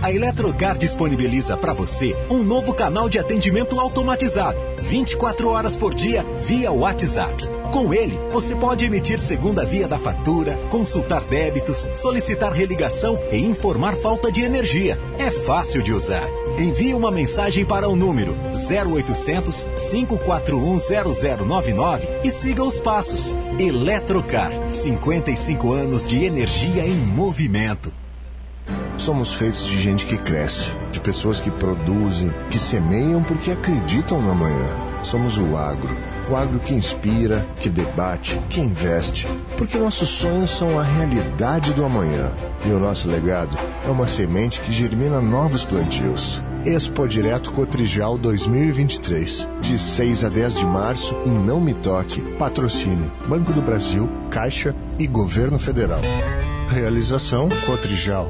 [0.01, 6.23] A Eletrocar disponibiliza para você um novo canal de atendimento automatizado, 24 horas por dia,
[6.39, 7.43] via WhatsApp.
[7.71, 13.95] Com ele, você pode emitir segunda via da fatura, consultar débitos, solicitar religação e informar
[13.95, 14.99] falta de energia.
[15.17, 16.27] É fácil de usar.
[16.57, 20.77] Envie uma mensagem para o número 0800 541
[21.45, 23.35] 0099 e siga os passos.
[23.59, 27.91] Eletrocar, 55 anos de energia em movimento.
[28.97, 34.31] Somos feitos de gente que cresce, de pessoas que produzem, que semeiam porque acreditam no
[34.31, 34.67] amanhã.
[35.03, 35.95] Somos o agro.
[36.29, 39.27] O agro que inspira, que debate, que investe.
[39.55, 42.33] Porque nossos sonhos são a realidade do amanhã.
[42.65, 43.55] E o nosso legado
[43.85, 46.41] é uma semente que germina novos plantios.
[46.65, 49.47] Expo Direto Cotrijal 2023.
[49.61, 52.21] De 6 a 10 de março em Não Me Toque.
[52.37, 56.01] Patrocínio Banco do Brasil, Caixa e Governo Federal.
[56.67, 58.29] Realização Cotrijal.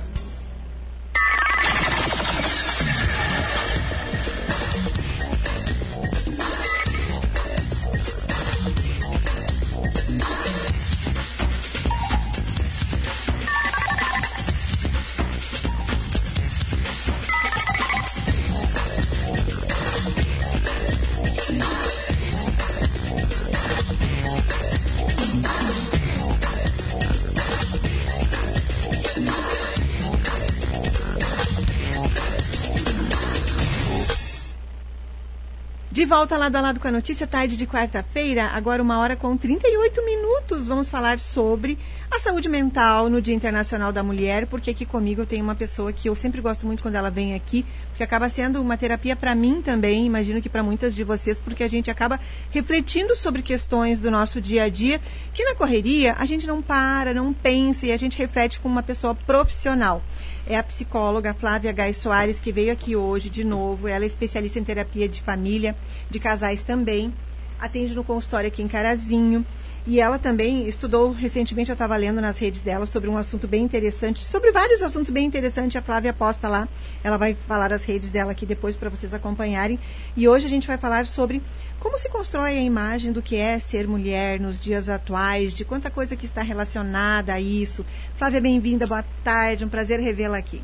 [36.11, 40.03] Volta lado a lado com a notícia, tarde de quarta-feira, agora uma hora com 38
[40.03, 40.67] minutos.
[40.67, 41.79] Vamos falar sobre
[42.21, 46.07] saúde mental no Dia Internacional da Mulher, porque aqui comigo eu tenho uma pessoa que
[46.07, 49.59] eu sempre gosto muito quando ela vem aqui, porque acaba sendo uma terapia para mim
[49.59, 52.19] também, imagino que para muitas de vocês, porque a gente acaba
[52.51, 55.01] refletindo sobre questões do nosso dia a dia,
[55.33, 58.83] que na correria a gente não para, não pensa e a gente reflete com uma
[58.83, 60.03] pessoa profissional
[60.47, 63.87] é a psicóloga Flávia Gai Soares, que veio aqui hoje de novo.
[63.87, 65.75] Ela é especialista em terapia de família,
[66.09, 67.13] de casais também.
[67.59, 69.45] Atende no consultório aqui em Carazinho.
[69.85, 73.63] E ela também estudou recentemente, eu estava lendo nas redes dela sobre um assunto bem
[73.63, 75.75] interessante, sobre vários assuntos bem interessantes.
[75.75, 76.69] A Flávia posta lá,
[77.03, 79.79] ela vai falar as redes dela aqui depois para vocês acompanharem.
[80.15, 81.41] E hoje a gente vai falar sobre
[81.79, 85.89] como se constrói a imagem do que é ser mulher nos dias atuais, de quanta
[85.89, 87.83] coisa que está relacionada a isso.
[88.17, 90.61] Flávia, bem-vinda, boa tarde, um prazer revê-la aqui.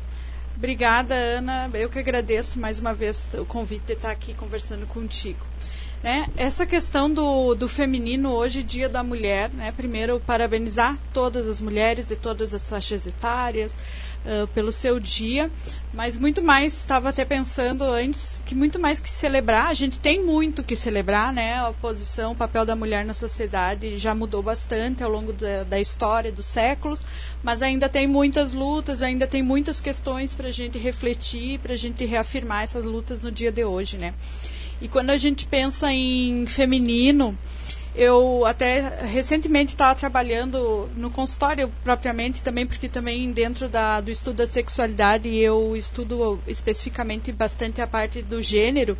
[0.56, 1.68] Obrigada, Ana.
[1.74, 5.44] Eu que agradeço mais uma vez o convite de estar aqui conversando contigo.
[6.02, 6.28] Né?
[6.36, 9.72] Essa questão do, do feminino hoje, Dia da Mulher, né?
[9.72, 13.76] primeiro parabenizar todas as mulheres de todas as faixas etárias
[14.24, 15.50] uh, pelo seu dia,
[15.92, 20.22] mas muito mais, estava até pensando antes, que muito mais que celebrar, a gente tem
[20.24, 21.54] muito que celebrar, né?
[21.54, 25.80] a posição, o papel da mulher na sociedade já mudou bastante ao longo da, da
[25.80, 27.04] história, dos séculos,
[27.42, 31.76] mas ainda tem muitas lutas, ainda tem muitas questões para a gente refletir, para a
[31.76, 34.14] gente reafirmar essas lutas no dia de hoje, né?
[34.80, 37.36] E quando a gente pensa em feminino,
[37.94, 44.36] eu até recentemente estava trabalhando no consultório propriamente também, porque também dentro da, do estudo
[44.36, 48.96] da sexualidade eu estudo especificamente bastante a parte do gênero.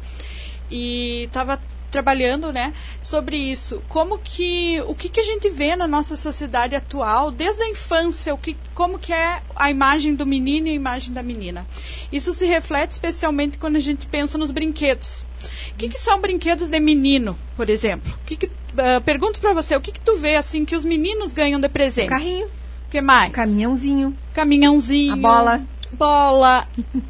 [0.68, 3.82] E estava trabalhando, né, sobre isso.
[3.88, 8.34] Como que o que, que a gente vê na nossa sociedade atual, desde a infância,
[8.34, 11.66] o que, como que é a imagem do menino e a imagem da menina.
[12.12, 15.24] Isso se reflete especialmente quando a gente pensa nos brinquedos.
[15.72, 18.12] O que, que são brinquedos de menino, por exemplo?
[18.26, 21.32] Que que, uh, pergunto para você, o que, que tu vê assim que os meninos
[21.32, 22.06] ganham de presente?
[22.06, 22.46] O carrinho.
[22.46, 23.32] O que mais?
[23.32, 24.16] Caminhãozinho.
[24.34, 25.12] Caminhãozinho.
[25.12, 25.62] A bola.
[25.90, 26.68] Bola,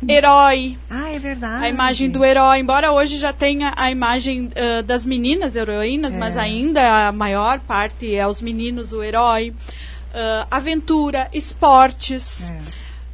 [0.09, 0.79] herói.
[0.89, 1.65] Ah, é verdade.
[1.65, 2.61] A imagem do herói.
[2.61, 6.19] Embora hoje já tenha a imagem uh, das meninas heroínas, é.
[6.19, 9.51] mas ainda a maior parte é os meninos, o herói.
[9.51, 12.51] Uh, aventura, esportes.
[12.51, 12.53] É.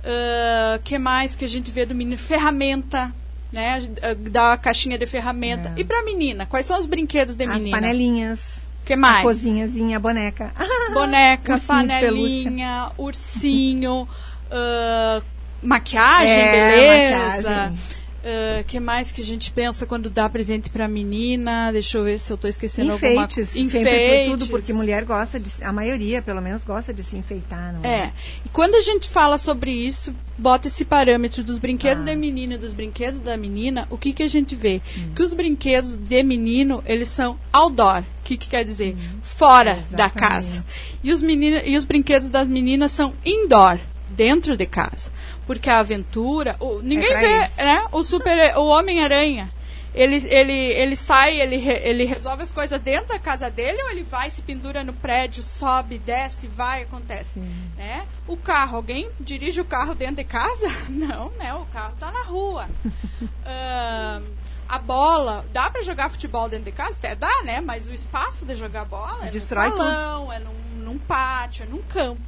[0.05, 2.17] Uh, que mais que a gente vê do menino?
[2.19, 3.13] Ferramenta
[3.55, 3.89] né?
[4.31, 5.73] Da caixinha de ferramenta.
[5.77, 5.81] É.
[5.81, 7.77] E pra menina, quais são os brinquedos de menina?
[7.77, 8.41] As panelinhas.
[8.85, 9.21] que mais?
[9.21, 10.53] A cozinhazinha, a boneca.
[10.93, 14.09] Boneca, panelinha, ursinho,
[14.51, 15.25] uh,
[15.65, 17.51] maquiagem, é, beleza.
[17.51, 18.05] Maquiagem.
[18.25, 21.71] Uh, que mais que a gente pensa quando dá presente para menina?
[21.71, 23.59] Deixa eu ver se eu estou esquecendo Enfeites, alguma coisa.
[23.59, 24.31] Enfeites.
[24.31, 27.95] Tudo, porque mulher gosta de, a maioria, pelo menos, gosta de se enfeitar, não é?
[27.95, 28.12] É.
[28.43, 32.07] E quando a gente fala sobre isso, bota esse parâmetro dos brinquedos ah.
[32.07, 34.81] de menina e dos brinquedos da menina, o que que a gente vê?
[34.97, 35.12] Hum.
[35.15, 38.01] Que os brinquedos de menino, eles são outdoor.
[38.01, 38.95] O que que quer dizer?
[38.95, 39.19] Hum.
[39.21, 39.97] Fora Exatamente.
[39.97, 40.65] da casa.
[41.03, 45.12] E os, menina, e os brinquedos das meninas são indoor, dentro de casa
[45.47, 47.57] porque a aventura, o, ninguém é vê, isso.
[47.57, 47.87] né?
[47.93, 49.51] O super, o Homem-Aranha.
[49.95, 54.03] Ele, ele, ele sai, ele, ele resolve as coisas dentro da casa dele ou ele
[54.03, 57.39] vai, se pendura no prédio, sobe, desce, vai, acontece.
[57.39, 58.05] Né?
[58.27, 60.67] O carro, alguém dirige o carro dentro de casa?
[60.91, 61.55] Não, né?
[61.55, 62.69] O carro está na rua.
[63.23, 64.35] uh,
[64.69, 66.99] a bola, dá para jogar futebol dentro de casa?
[66.99, 67.61] Até dá, né?
[67.61, 70.33] Mas o espaço de jogar bola é Destrói no salão, tudo.
[70.33, 72.21] é num, num pátio, é num campo,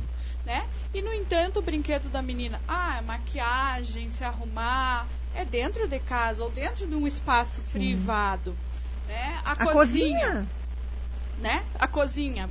[0.47, 0.66] né?
[0.94, 5.99] E, no entanto, o brinquedo da menina, ah, é maquiagem, se arrumar, é dentro de
[5.99, 7.70] casa ou dentro de um espaço Sim.
[7.72, 8.57] privado.
[9.09, 9.40] Né?
[9.44, 10.49] A, a cozinha, cozinha,
[11.40, 11.64] Né?
[11.74, 12.49] A cozinha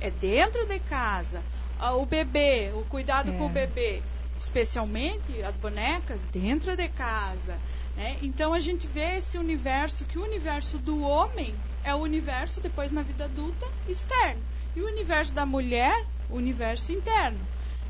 [0.00, 1.42] é dentro de casa.
[1.78, 3.36] Ah, o bebê, o cuidado é.
[3.36, 4.02] com o bebê,
[4.40, 7.58] especialmente as bonecas, dentro de casa.
[7.94, 8.16] Né?
[8.22, 12.90] Então a gente vê esse universo, que o universo do homem é o universo, depois
[12.90, 14.42] na vida adulta, externo.
[14.74, 17.38] E o universo da mulher, universo interno.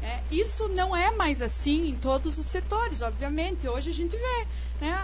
[0.02, 3.66] É, isso não é mais assim em todos os setores, obviamente.
[3.66, 4.46] Hoje a gente vê.
[4.80, 4.94] Né?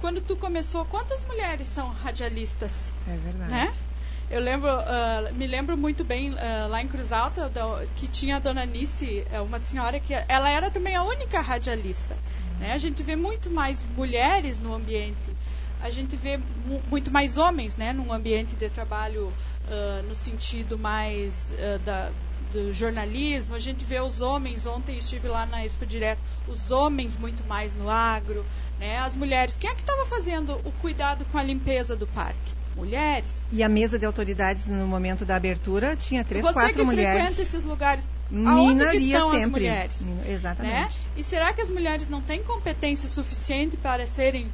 [0.00, 2.70] Quando tu começou, quantas mulheres são radialistas?
[3.08, 3.50] É verdade.
[3.50, 3.72] Né?
[4.30, 6.36] Eu lembro, uh, me lembro muito bem uh,
[6.68, 7.50] lá em Cruz Alta
[7.96, 12.14] que tinha a dona Nice, é, uma senhora que ela era também a única radialista.
[12.14, 12.60] Uhum.
[12.60, 12.72] Né?
[12.72, 15.18] A gente vê muito mais mulheres no ambiente,
[15.82, 20.78] a gente vê mu muito mais homens, né, num ambiente de trabalho uh, no sentido
[20.78, 21.48] mais
[21.84, 22.10] da
[22.52, 27.16] do jornalismo, a gente vê os homens, ontem estive lá na Expo Direto, os homens
[27.16, 28.44] muito mais no agro,
[28.78, 28.98] né?
[28.98, 32.62] As mulheres, quem é que estava fazendo o cuidado com a limpeza do parque?
[32.76, 33.40] Mulheres.
[33.52, 37.12] E a mesa de autoridades no momento da abertura tinha três, Você quatro mulheres.
[37.12, 38.08] Você que frequenta esses lugares,
[38.46, 39.42] aonde que estão sempre.
[39.42, 40.06] as mulheres?
[40.26, 40.74] Exatamente.
[40.74, 40.88] Né?
[41.16, 44.50] E será que as mulheres não têm competência suficiente para serem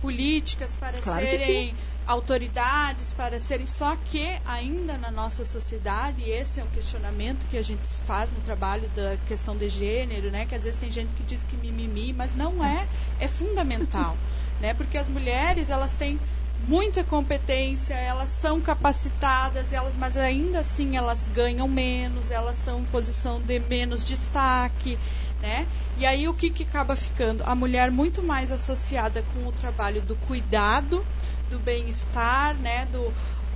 [0.00, 1.74] políticas, para claro serem
[2.08, 7.56] autoridades para serem só que ainda na nossa sociedade e esse é um questionamento que
[7.58, 10.46] a gente faz no trabalho da questão de gênero né?
[10.46, 12.88] Que às vezes tem gente que diz que mimimi mas não é
[13.20, 14.16] é fundamental
[14.58, 14.72] né?
[14.72, 16.18] Porque as mulheres elas têm
[16.66, 22.84] muita competência elas são capacitadas elas mas ainda assim elas ganham menos elas estão em
[22.86, 24.98] posição de menos destaque
[25.40, 25.66] né?
[25.96, 27.42] E aí o que, que acaba ficando?
[27.44, 31.04] A mulher muito mais associada com o trabalho do cuidado,
[31.50, 32.86] do bem-estar, né?
[32.86, 33.12] Do,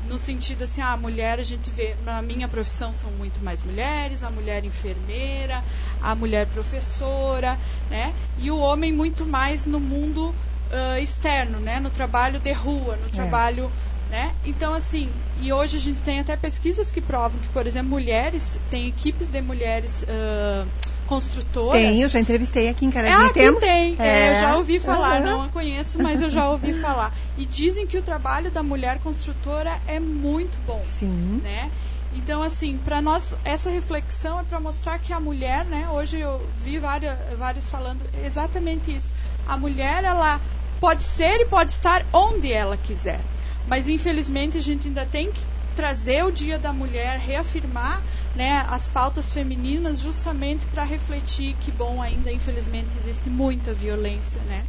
[0.08, 4.22] no sentido assim, a mulher a gente vê, na minha profissão são muito mais mulheres,
[4.22, 5.62] a mulher enfermeira,
[6.00, 7.58] a mulher professora,
[7.90, 8.14] né?
[8.38, 10.34] E o homem muito mais no mundo
[10.72, 11.78] uh, externo, né?
[11.78, 13.10] No trabalho de rua, no é.
[13.10, 13.70] trabalho,
[14.10, 14.34] né?
[14.44, 15.10] Então assim,
[15.40, 19.28] e hoje a gente tem até pesquisas que provam que, por exemplo, mulheres, tem equipes
[19.28, 20.66] de mulheres uh,
[21.12, 21.72] construtoras.
[21.72, 23.28] Tem, eu já entrevistei aqui em Carazinho.
[23.28, 23.60] Ah, Temos?
[23.60, 23.96] tem.
[23.98, 24.06] É.
[24.08, 25.26] É, eu já ouvi falar, uhum.
[25.26, 27.14] não a conheço, mas eu já ouvi falar.
[27.36, 30.80] E dizem que o trabalho da mulher construtora é muito bom.
[30.82, 31.40] Sim.
[31.42, 31.70] Né?
[32.14, 35.88] Então, assim, para nós, essa reflexão é para mostrar que a mulher, né?
[35.90, 39.08] Hoje eu vi várias, vários falando exatamente isso.
[39.46, 40.40] A mulher, ela
[40.80, 43.20] pode ser e pode estar onde ela quiser.
[43.66, 45.40] Mas, infelizmente, a gente ainda tem que
[45.74, 48.02] trazer o Dia da Mulher, reafirmar
[48.34, 54.64] né, as pautas femininas justamente para refletir que, bom, ainda infelizmente existe muita violência né,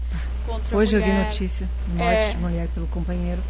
[0.46, 1.12] contra Hoje a mulher.
[1.12, 3.42] eu vi notícia, morte é, de mulher pelo companheiro.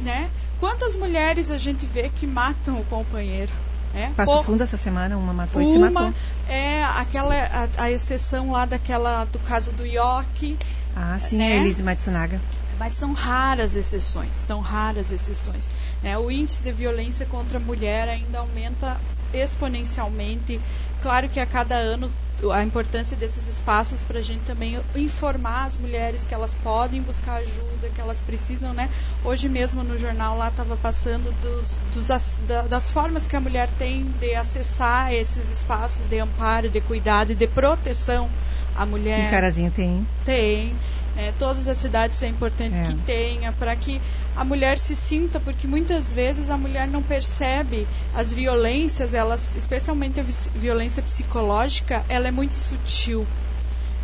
[0.00, 0.30] Né?
[0.60, 3.52] Quantas mulheres a gente vê que matam o companheiro?
[3.94, 4.12] Né?
[4.16, 6.14] Passo Fundo essa semana, uma matou uma, e se matou.
[6.48, 10.58] É aquela, a, a, exceção lá daquela, do caso do York.
[10.96, 11.52] Ah, sim, né?
[11.52, 12.40] a Elise Matsunaga
[12.78, 15.68] mas são raras exceções, são raras exceções.
[16.02, 16.18] Né?
[16.18, 19.00] O índice de violência contra a mulher ainda aumenta
[19.32, 20.60] exponencialmente.
[21.00, 22.10] Claro que a cada ano
[22.50, 27.34] a importância desses espaços para a gente também informar as mulheres que elas podem buscar
[27.34, 28.90] ajuda, que elas precisam, né?
[29.24, 34.04] Hoje mesmo no jornal lá estava passando dos, dos, das formas que a mulher tem
[34.18, 38.28] de acessar esses espaços de amparo, de cuidado e de proteção
[38.74, 39.28] à mulher.
[39.28, 40.06] E Carazinho tem?
[40.24, 40.74] Tem.
[41.16, 42.84] É, todas as cidades é importante é.
[42.84, 44.00] que tenha, para que
[44.34, 50.20] a mulher se sinta, porque muitas vezes a mulher não percebe as violências, elas, especialmente
[50.20, 53.26] a violência psicológica, ela é muito sutil.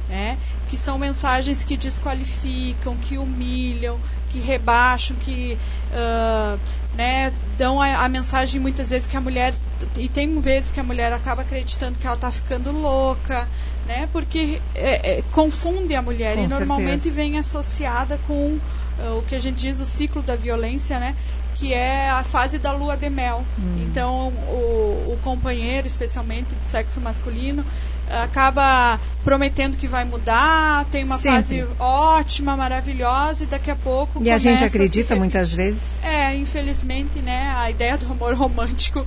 [0.09, 0.39] Né?
[0.69, 3.99] Que são mensagens que desqualificam, que humilham,
[4.31, 5.59] que rebaixam, que
[5.93, 6.59] uh,
[6.97, 9.55] né, dão a, a, mensagem muitas vezes que a mulher
[9.97, 13.49] e tem vezes que a mulher acaba acreditando que ela está ficando louca,
[13.87, 14.09] né?
[14.13, 17.15] Porque é, é, confunde a mulher com e normalmente certeza.
[17.15, 18.59] vem associada com
[18.99, 21.15] uh, o que a gente diz o ciclo da violência, né?
[21.59, 23.45] que é a fase da lua de mel.
[23.59, 23.83] Hum.
[23.83, 27.65] Então, o, o, companheiro, especialmente do sexo masculino,
[28.11, 31.31] acaba prometendo que vai mudar, tem uma Sempre.
[31.31, 34.23] fase ótima, maravilhosa, e daqui a pouco.
[34.23, 35.83] E a gente acredita a muitas vezes?
[36.03, 37.55] É, infelizmente, né?
[37.57, 39.07] A ideia do amor romântico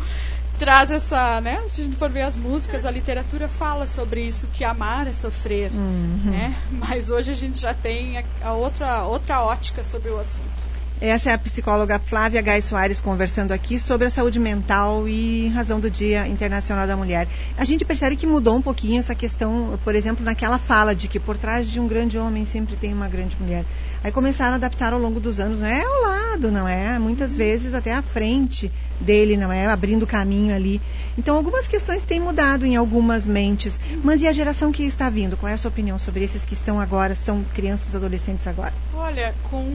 [0.60, 1.64] traz essa, né?
[1.68, 5.14] Se a gente for ver as músicas, a literatura fala sobre isso, que amar é
[5.14, 6.22] sofrer, uhum.
[6.26, 6.56] né?
[6.72, 10.71] Mas hoje a gente já tem a, a outra, outra ótica sobre o assunto.
[11.02, 15.50] Essa é a psicóloga Flávia Gai Soares conversando aqui sobre a saúde mental e em
[15.50, 17.28] razão do Dia Internacional da Mulher.
[17.58, 21.20] A gente percebe que mudou um pouquinho essa questão, por exemplo, naquela fala de que
[21.20, 23.66] por trás de um grande homem sempre tem uma grande mulher.
[24.04, 27.00] Aí começaram a adaptar ao longo dos anos, não é ao lado, não é?
[27.00, 29.66] Muitas vezes até à frente dele, não é?
[29.66, 30.80] Abrindo caminho ali.
[31.18, 33.80] Então algumas questões têm mudado em algumas mentes.
[34.04, 35.36] Mas e a geração que está vindo?
[35.36, 38.76] Qual é a sua opinião sobre esses que estão agora, são crianças, adolescentes agora?
[38.94, 39.66] Olha, com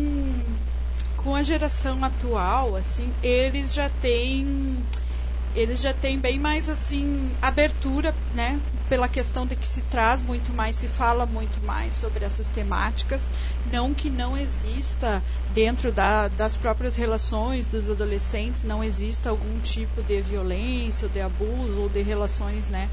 [1.26, 4.78] com a geração atual, assim, eles já têm
[5.56, 10.52] eles já têm bem mais assim abertura, né, pela questão de que se traz muito
[10.52, 13.26] mais, se fala muito mais sobre essas temáticas,
[13.72, 15.22] não que não exista
[15.54, 21.20] dentro da, das próprias relações dos adolescentes, não exista algum tipo de violência, ou de
[21.20, 22.88] abuso ou de relações, né,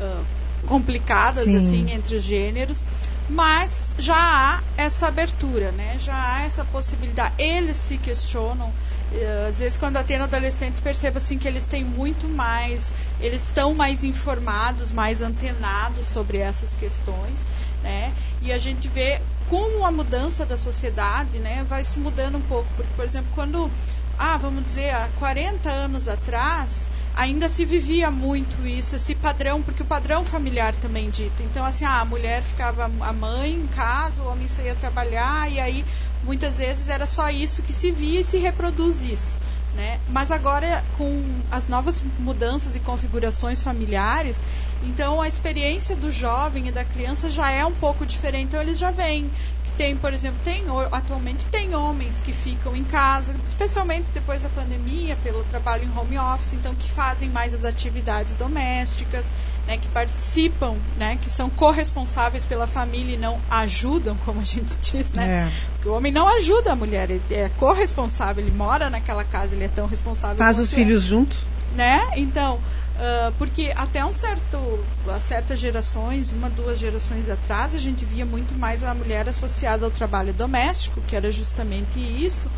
[0.00, 0.24] uh,
[0.66, 1.56] complicadas Sim.
[1.56, 2.84] assim entre os gêneros,
[3.28, 5.98] mas já há essa abertura, né?
[5.98, 7.34] Já há essa possibilidade.
[7.38, 8.72] Eles se questionam.
[9.12, 13.74] Eh, às vezes, quando atendo adolescente, percebo assim que eles têm muito mais, eles estão
[13.74, 17.40] mais informados, mais antenados sobre essas questões,
[17.82, 18.12] né?
[18.42, 22.68] E a gente vê como a mudança da sociedade, né, vai se mudando um pouco,
[22.76, 23.70] porque, por exemplo, quando,
[24.18, 29.82] ah, vamos dizer, há 40 anos atrás, ainda se vivia muito isso, esse padrão, porque
[29.82, 31.42] o padrão familiar também dito.
[31.42, 35.58] Então, assim, ah, a mulher ficava a mãe em casa, o homem saía trabalhar, e
[35.58, 35.84] aí
[36.24, 39.36] muitas vezes era só isso que se via e se reproduz isso.
[39.74, 40.00] Né?
[40.08, 44.40] Mas agora, com as novas mudanças e configurações familiares,
[44.82, 48.46] então a experiência do jovem e da criança já é um pouco diferente.
[48.46, 49.30] Então, eles já vêm
[49.78, 55.16] tem, por exemplo, tem atualmente tem homens que ficam em casa, especialmente depois da pandemia,
[55.22, 59.24] pelo trabalho em home office, então que fazem mais as atividades domésticas,
[59.68, 64.76] né, que participam, né, que são corresponsáveis pela família e não ajudam, como a gente
[64.78, 65.46] diz, né?
[65.46, 65.52] É.
[65.74, 69.64] Porque o homem não ajuda a mulher, ele é corresponsável, ele mora naquela casa, ele
[69.64, 70.38] é tão responsável.
[70.38, 71.38] Faz os filhos juntos,
[71.76, 72.00] né?
[72.16, 72.58] Então,
[72.98, 74.84] Uh, porque até um certo,
[75.20, 79.90] certas gerações, uma, duas gerações atrás, a gente via muito mais a mulher associada ao
[79.90, 82.50] trabalho doméstico, que era justamente isso,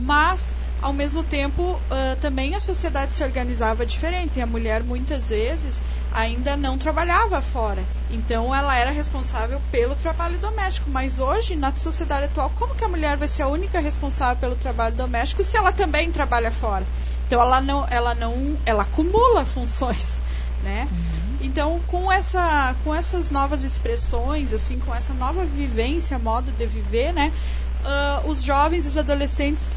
[0.00, 4.40] mas ao mesmo tempo uh, também a sociedade se organizava diferente.
[4.40, 10.88] A mulher muitas vezes ainda não trabalhava fora, então ela era responsável pelo trabalho doméstico.
[10.88, 14.56] Mas hoje na sociedade atual, como que a mulher vai ser a única responsável pelo
[14.56, 16.86] trabalho doméstico se ela também trabalha fora?
[17.32, 20.20] Então ela não, ela não, ela acumula funções,
[20.62, 20.86] né?
[20.92, 21.38] Uhum.
[21.40, 27.10] Então com essa, com essas novas expressões, assim, com essa nova vivência, modo de viver,
[27.14, 27.32] né?
[27.80, 29.70] Uh, os jovens e os adolescentes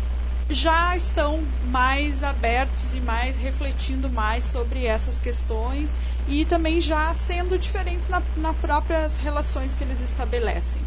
[0.49, 5.89] já estão mais abertos e mais refletindo mais sobre essas questões
[6.27, 10.81] e também já sendo diferentes na, nas próprias relações que eles estabelecem.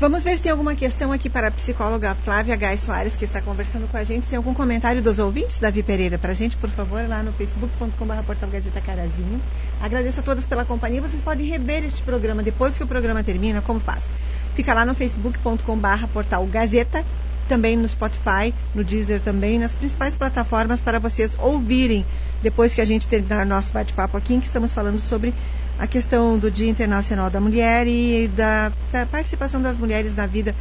[0.00, 3.42] Vamos ver se tem alguma questão aqui para a psicóloga Flávia Gai Soares, que está
[3.42, 4.26] conversando com a gente.
[4.26, 8.22] Tem algum comentário dos ouvintes, Davi Pereira, para a gente, por favor, lá no facebook.com.br
[8.24, 9.42] portal Gazeta Carazinho.
[9.78, 11.02] Agradeço a todos pela companhia.
[11.02, 14.10] Vocês podem rever este programa depois que o programa termina, como faz?
[14.54, 17.04] Fica lá no facebook.com.br portal Gazeta,
[17.46, 22.06] também no Spotify, no Deezer também, nas principais plataformas para vocês ouvirem
[22.40, 25.34] depois que a gente terminar nosso bate-papo aqui, em que estamos falando sobre
[25.80, 30.54] a questão do Dia Internacional da Mulher e da, da participação das mulheres na vida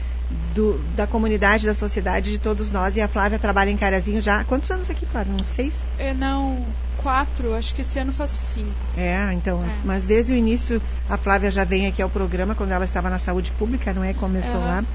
[0.55, 2.95] do, da comunidade, da sociedade, de todos nós.
[2.95, 4.45] E a Flávia trabalha em Carazinho já.
[4.45, 5.34] Quantos anos aqui, Flávia?
[5.34, 5.84] Uns seis?
[5.97, 6.65] É, não,
[7.03, 7.53] quatro.
[7.53, 8.72] Acho que esse ano faz cinco.
[8.95, 9.61] É, então.
[9.61, 9.67] É.
[9.84, 13.20] Mas desde o início, a Flávia já vem aqui ao programa, quando ela estava na
[13.20, 14.13] saúde pública, não é?
[14.13, 14.65] Começou uhum.
[14.65, 14.86] lá.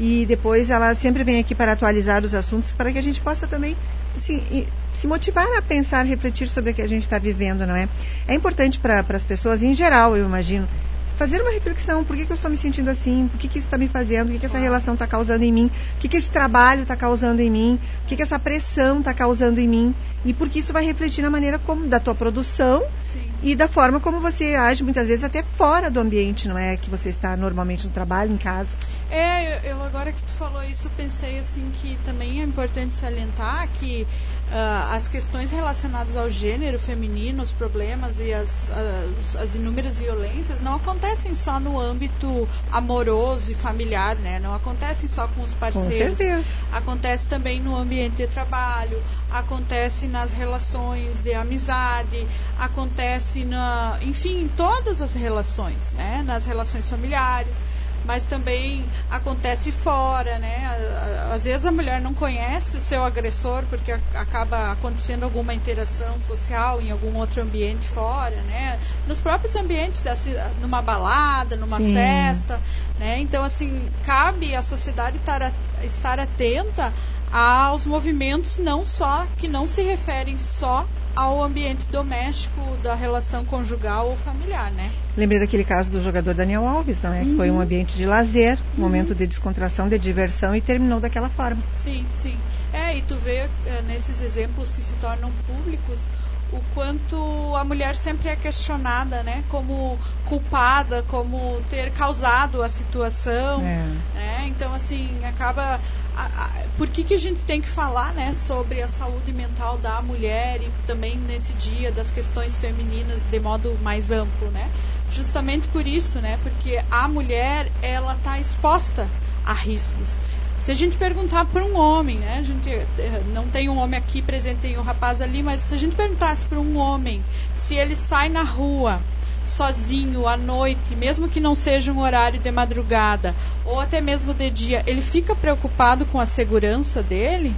[0.00, 3.46] E depois ela sempre vem aqui para atualizar os assuntos, para que a gente possa
[3.46, 3.76] também
[4.16, 4.66] assim,
[5.00, 7.88] se motivar a pensar, refletir sobre o que a gente está vivendo, não é?
[8.28, 10.68] É importante para as pessoas, em geral, eu imagino,
[11.16, 12.04] fazer uma reflexão.
[12.04, 13.28] Por que, que eu estou me sentindo assim?
[13.28, 14.28] Por que, que isso está me fazendo?
[14.28, 15.70] O que, que essa relação está causando em mim?
[15.96, 17.80] O que, que esse trabalho está causando em mim?
[18.04, 19.94] O que, que essa pressão está causando em mim?
[20.24, 23.30] E porque isso vai refletir na maneira como da tua produção Sim.
[23.42, 26.90] e da forma como você age muitas vezes até fora do ambiente, não é que
[26.90, 28.68] você está normalmente no trabalho, em casa.
[29.10, 33.68] É, eu, eu agora que tu falou isso, pensei assim que também é importante salientar
[33.74, 34.06] que
[34.50, 40.60] uh, as questões relacionadas ao gênero feminino, os problemas e as, as, as, inúmeras violências
[40.60, 44.38] não acontecem só no âmbito amoroso e familiar, né?
[44.38, 46.18] Não acontecem só com os parceiros.
[46.18, 46.76] Com.
[46.76, 52.26] Acontece também no ambiente de trabalho, acontece nas relações de amizade,
[52.58, 56.22] acontece na, enfim, em todas as relações, né?
[56.22, 57.58] Nas relações familiares
[58.04, 61.30] mas também acontece fora, né?
[61.32, 66.80] Às vezes a mulher não conhece o seu agressor porque acaba acontecendo alguma interação social
[66.80, 68.78] em algum outro ambiente fora, né?
[69.06, 70.14] Nos próprios ambientes da
[70.60, 71.94] numa balada, numa Sim.
[71.94, 72.60] festa,
[72.98, 73.18] né?
[73.20, 76.92] Então assim cabe à sociedade estar, estar atenta
[77.32, 84.08] aos movimentos não só que não se referem só ao ambiente doméstico da relação conjugal
[84.08, 84.92] ou familiar, né?
[85.16, 87.20] Lembrei daquele caso do jogador Daniel Alves, não é?
[87.20, 87.30] Uhum.
[87.30, 88.82] Que foi um ambiente de lazer, um uhum.
[88.82, 91.62] momento de descontração, de diversão e terminou daquela forma.
[91.72, 92.38] Sim, sim.
[92.72, 96.06] É, e tu vê é, nesses exemplos que se tornam públicos
[96.52, 103.60] o quanto a mulher sempre é questionada, né, como culpada, como ter causado a situação,
[103.62, 103.86] é.
[104.14, 104.46] né?
[104.46, 105.80] Então assim acaba
[106.16, 109.78] a, a, por que, que a gente tem que falar, né, sobre a saúde mental
[109.78, 114.70] da mulher e também nesse dia das questões femininas de modo mais amplo, né?
[115.10, 116.38] Justamente por isso, né?
[116.42, 119.08] Porque a mulher ela está exposta
[119.44, 120.18] a riscos.
[120.60, 122.36] Se a gente perguntar para um homem, né?
[122.38, 125.74] A gente eh, não tem um homem aqui presente, tem um rapaz ali, mas se
[125.74, 127.24] a gente perguntasse para um homem
[127.56, 129.00] se ele sai na rua
[129.46, 133.34] sozinho à noite, mesmo que não seja um horário de madrugada
[133.64, 137.56] ou até mesmo de dia, ele fica preocupado com a segurança dele?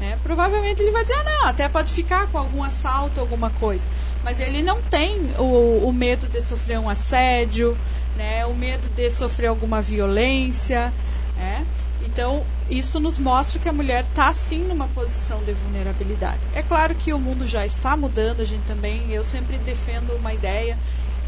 [0.00, 3.86] É, provavelmente ele vai dizer, ah, não, até pode ficar com algum assalto, alguma coisa.
[4.24, 7.76] Mas ele não tem o, o medo de sofrer um assédio,
[8.16, 10.92] né, o medo de sofrer alguma violência.
[11.36, 11.64] Né?
[12.12, 16.40] Então, isso nos mostra que a mulher está sim numa posição de vulnerabilidade.
[16.54, 20.34] É claro que o mundo já está mudando, a gente também, eu sempre defendo uma
[20.34, 20.76] ideia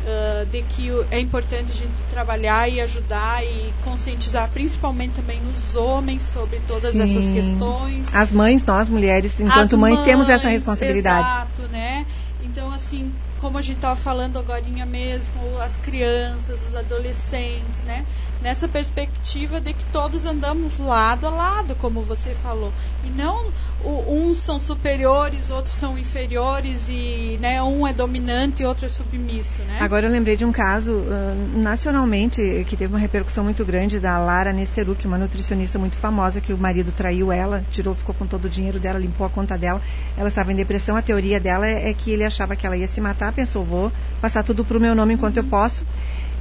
[0.04, 5.74] uh, de que é importante a gente trabalhar e ajudar e conscientizar principalmente também os
[5.74, 7.02] homens sobre todas sim.
[7.02, 8.06] essas questões.
[8.12, 11.26] As mães, nós mulheres, enquanto mães, mães, temos essa responsabilidade.
[11.26, 12.04] Exato, né?
[12.42, 13.10] Então, assim,
[13.40, 18.04] como a gente estava falando agora mesmo, as crianças, os adolescentes, né?
[18.44, 22.70] Nessa perspectiva de que todos andamos lado a lado, como você falou,
[23.02, 23.50] e não
[23.82, 28.88] o, uns são superiores, outros são inferiores e né, um é dominante e outro é
[28.90, 29.78] submisso, né?
[29.80, 34.18] Agora eu lembrei de um caso uh, nacionalmente que teve uma repercussão muito grande da
[34.18, 38.44] Lara Nesteruk, uma nutricionista muito famosa que o marido traiu ela, tirou, ficou com todo
[38.44, 39.80] o dinheiro dela, limpou a conta dela.
[40.18, 40.96] Ela estava em depressão.
[40.96, 43.90] A teoria dela é, é que ele achava que ela ia se matar, pensou vou
[44.20, 45.44] passar tudo pro meu nome enquanto uhum.
[45.44, 45.84] eu posso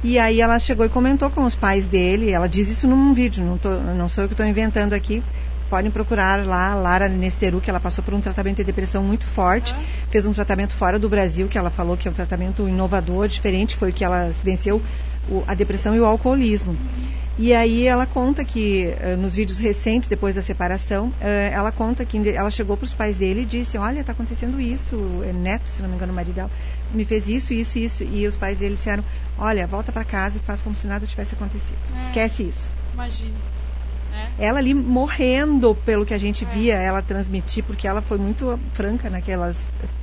[0.04, 3.42] e aí ela chegou e comentou com os pais dele, ela diz isso num vídeo,
[3.42, 5.22] não, tô, não sou eu que estou inventando aqui,
[5.70, 9.74] podem procurar lá, Lara Nesteru, que ela passou por um tratamento de depressão muito forte,
[9.74, 9.82] ah.
[10.10, 13.76] fez um tratamento fora do Brasil, que ela falou que é um tratamento inovador, diferente,
[13.76, 14.82] foi o que ela venceu
[15.28, 16.72] o, a depressão e o alcoolismo.
[16.72, 17.24] Uhum.
[17.36, 21.14] E aí ela conta que uh, nos vídeos recentes, depois da separação, uh,
[21.52, 24.96] ela conta que ela chegou para os pais dele e disse, olha, está acontecendo isso,
[25.28, 26.50] é neto, se não me engano, o marido dela,
[26.94, 28.04] me fez isso, isso, isso.
[28.04, 29.04] E os pais dele disseram,
[29.38, 31.78] olha, volta para casa e faz como se nada tivesse acontecido.
[31.96, 32.70] É, Esquece isso.
[32.92, 33.34] Imagina.
[34.38, 34.46] É.
[34.46, 36.48] Ela ali morrendo pelo que a gente é.
[36.48, 39.56] via ela transmitir, porque ela foi muito franca naquelas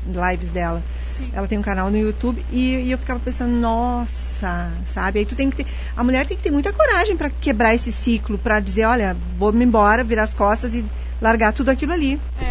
[0.05, 0.83] lives dela.
[1.09, 1.29] Sim.
[1.33, 5.19] Ela tem um canal no YouTube e, e, eu ficava pensando, nossa, sabe?
[5.19, 7.91] Aí tu tem que ter, a mulher tem que ter muita coragem para quebrar esse
[7.91, 10.85] ciclo, para dizer, olha, vou me embora, virar as costas e
[11.21, 12.19] largar tudo aquilo ali.
[12.39, 12.50] É, é.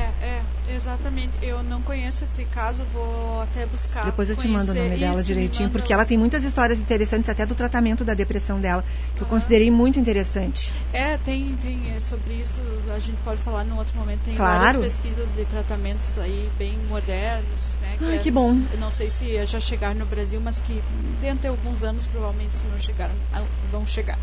[0.80, 1.30] Exatamente.
[1.42, 4.04] Eu não conheço esse caso, vou até buscar.
[4.06, 7.44] Depois eu te mando o nome dela direitinho, porque ela tem muitas histórias interessantes, até
[7.44, 8.82] do tratamento da depressão dela,
[9.14, 9.26] que uhum.
[9.26, 10.72] eu considerei muito interessante.
[10.92, 12.58] É, tem, tem é, sobre isso,
[12.94, 14.20] a gente pode falar num outro momento.
[14.24, 14.80] Tem claro.
[14.80, 17.96] várias pesquisas de tratamentos aí bem modernos, né?
[17.98, 18.54] Que, Ai, que bom.
[18.78, 20.82] Não sei se já chegaram no Brasil, mas que
[21.20, 24.18] dentro de alguns anos provavelmente se não chegaram, ah, vão chegar.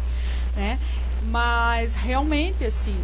[0.56, 0.80] Né?
[1.30, 2.96] Mas realmente, assim,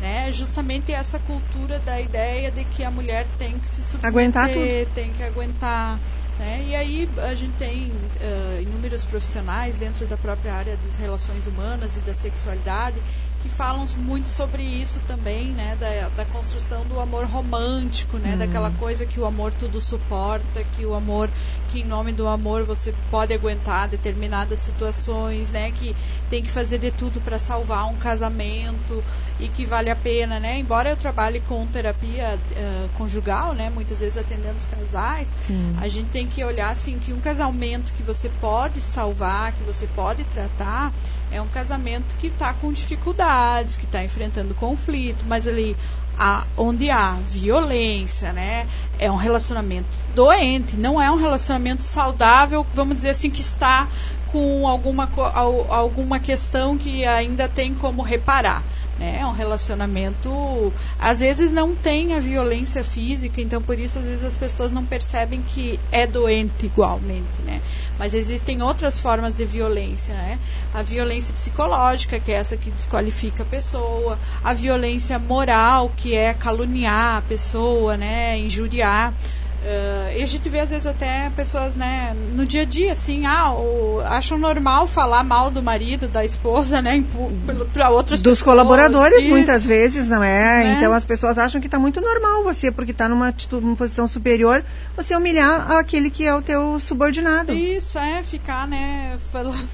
[0.00, 0.32] né?
[0.32, 4.94] Justamente essa cultura da ideia de que a mulher tem que se submeter, aguentar tudo.
[4.94, 5.98] tem que aguentar.
[6.38, 6.64] Né?
[6.68, 11.98] E aí a gente tem uh, inúmeros profissionais dentro da própria área das relações humanas
[11.98, 12.96] e da sexualidade
[13.42, 18.38] que falam muito sobre isso também, né, da, da construção do amor romântico, né, hum.
[18.38, 21.30] daquela coisa que o amor tudo suporta, que o amor
[21.70, 25.70] que em nome do amor você pode aguentar determinadas situações, né?
[25.70, 25.94] Que
[26.28, 29.02] tem que fazer de tudo para salvar um casamento
[29.38, 30.58] e que vale a pena, né?
[30.58, 33.70] Embora eu trabalhe com terapia uh, conjugal, né?
[33.70, 35.76] Muitas vezes atendendo os casais, Sim.
[35.80, 39.86] a gente tem que olhar assim que um casamento que você pode salvar, que você
[39.86, 40.92] pode tratar,
[41.30, 45.76] é um casamento que está com dificuldades, que está enfrentando conflito, mas ali
[46.22, 48.66] a, onde há violência, né?
[48.98, 53.88] É um relacionamento doente, não é um relacionamento saudável, vamos dizer assim, que está
[54.30, 55.08] com alguma,
[55.70, 58.62] alguma questão que ainda tem como reparar.
[59.00, 59.20] Né?
[59.20, 60.30] É um relacionamento.
[60.98, 64.84] Às vezes não tem a violência física, então por isso às vezes as pessoas não
[64.84, 67.40] percebem que é doente igualmente.
[67.42, 67.62] Né?
[67.98, 70.14] Mas existem outras formas de violência.
[70.14, 70.38] Né?
[70.74, 76.34] A violência psicológica, que é essa que desqualifica a pessoa, a violência moral, que é
[76.34, 78.38] caluniar a pessoa, né?
[78.38, 79.14] injuriar.
[79.60, 83.26] Uh, e a gente vê às vezes até pessoas, né, no dia a dia, assim,
[83.26, 87.04] ah, o, acham normal falar mal do marido, da esposa, né,
[87.70, 89.28] para outras Dos pessoas, colaboradores, isso.
[89.28, 90.64] muitas vezes, não é?
[90.64, 90.74] Né?
[90.78, 94.64] Então as pessoas acham que está muito normal você, porque está numa, numa posição superior,
[94.96, 97.52] você humilhar aquele que é o teu subordinado.
[97.52, 99.18] Isso, é, ficar, né,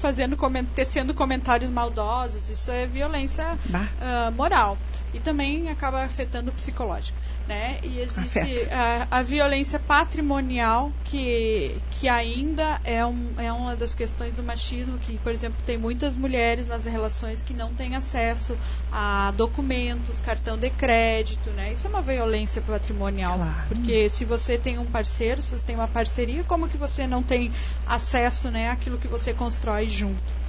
[0.01, 0.37] fazendo,
[0.75, 4.77] tecendo comentários maldosos, isso é violência uh, moral.
[5.13, 7.17] E também acaba afetando o psicológico
[7.47, 7.77] né?
[7.83, 8.39] E existe
[8.71, 14.97] a, a, violência patrimonial que, que ainda é, um, é uma das questões do machismo
[14.97, 18.57] que, por exemplo, tem muitas mulheres nas relações que não têm acesso
[18.91, 21.71] a documentos, cartão de crédito, né?
[21.71, 23.67] Isso é uma violência patrimonial, claro.
[23.69, 27.23] porque se você tem um parceiro, se você tem uma parceria, como que você não
[27.23, 27.51] tem
[27.85, 30.46] acesso, né, àquilo que você constrói junto?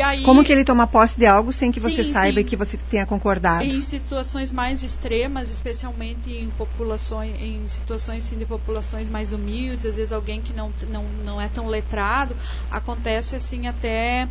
[0.00, 2.46] Aí, Como que ele toma posse de algo sem que sim, você saiba sim.
[2.46, 3.64] que você tenha concordado?
[3.64, 9.96] Em situações mais extremas, especialmente em populações, em situações assim, de populações mais humildes, às
[9.96, 12.36] vezes alguém que não, não, não é tão letrado,
[12.70, 14.28] acontece assim até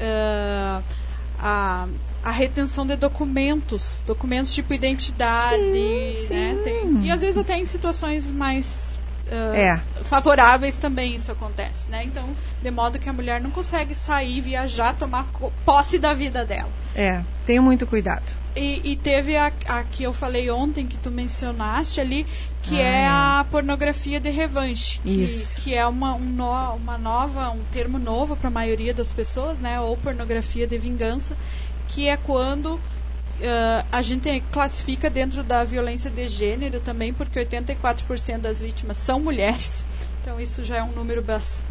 [0.00, 0.82] uh,
[1.38, 1.88] a
[2.22, 6.60] a retenção de documentos, documentos tipo identidade, sim, né?
[6.62, 8.89] Tem, e às vezes até em situações mais
[9.30, 9.82] uh, é.
[10.02, 12.04] favoráveis também isso acontece, né?
[12.04, 15.26] Então, de modo que a mulher não consegue sair, viajar, tomar
[15.64, 16.70] posse da vida dela.
[16.94, 18.40] É, tenho muito cuidado.
[18.54, 22.26] E, e teve a, a, que eu falei ontem, que tu mencionaste ali,
[22.62, 25.00] que ah, é, é a pornografia de revanche.
[25.04, 29.12] Que, que é uma, um no, uma nova, um termo novo para a maioria das
[29.12, 29.80] pessoas, né?
[29.80, 31.36] Ou pornografia de vingança,
[31.86, 32.80] que é quando
[33.40, 39.18] Uh, a gente classifica dentro da violência de gênero também, porque 84% das vítimas são
[39.18, 39.84] mulheres.
[40.20, 41.24] Então isso já é um número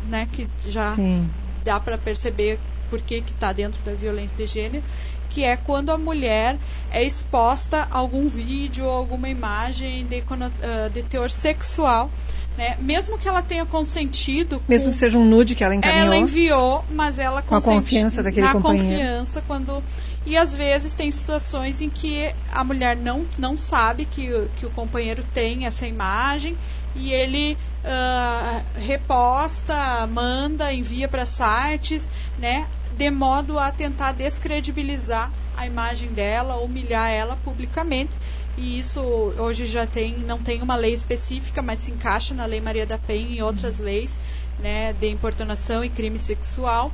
[0.07, 1.29] né, que já Sim.
[1.63, 2.59] dá para perceber
[2.89, 4.83] por que está dentro da violência de gênero,
[5.29, 6.57] que é quando a mulher
[6.91, 12.09] é exposta a algum vídeo ou alguma imagem de, uh, de teor sexual.
[12.57, 12.75] Né?
[12.81, 14.61] Mesmo que ela tenha consentido.
[14.67, 16.05] Mesmo com, que seja um nude que ela encaminhou.
[16.07, 18.87] Ela enviou, mas ela com a confiança daquele na companheiro.
[18.87, 19.83] confiança quando
[20.25, 24.69] e às vezes tem situações em que a mulher não, não sabe que, que o
[24.69, 26.57] companheiro tem essa imagem
[26.95, 32.07] e ele uh, reposta, manda, envia para sites,
[32.37, 32.67] né,
[32.97, 38.11] de modo a tentar descredibilizar a imagem dela, humilhar ela publicamente.
[38.57, 42.59] E isso hoje já tem, não tem uma lei específica, mas se encaixa na Lei
[42.59, 44.17] Maria da Penha e outras leis
[44.59, 46.91] né, de importunação e crime sexual.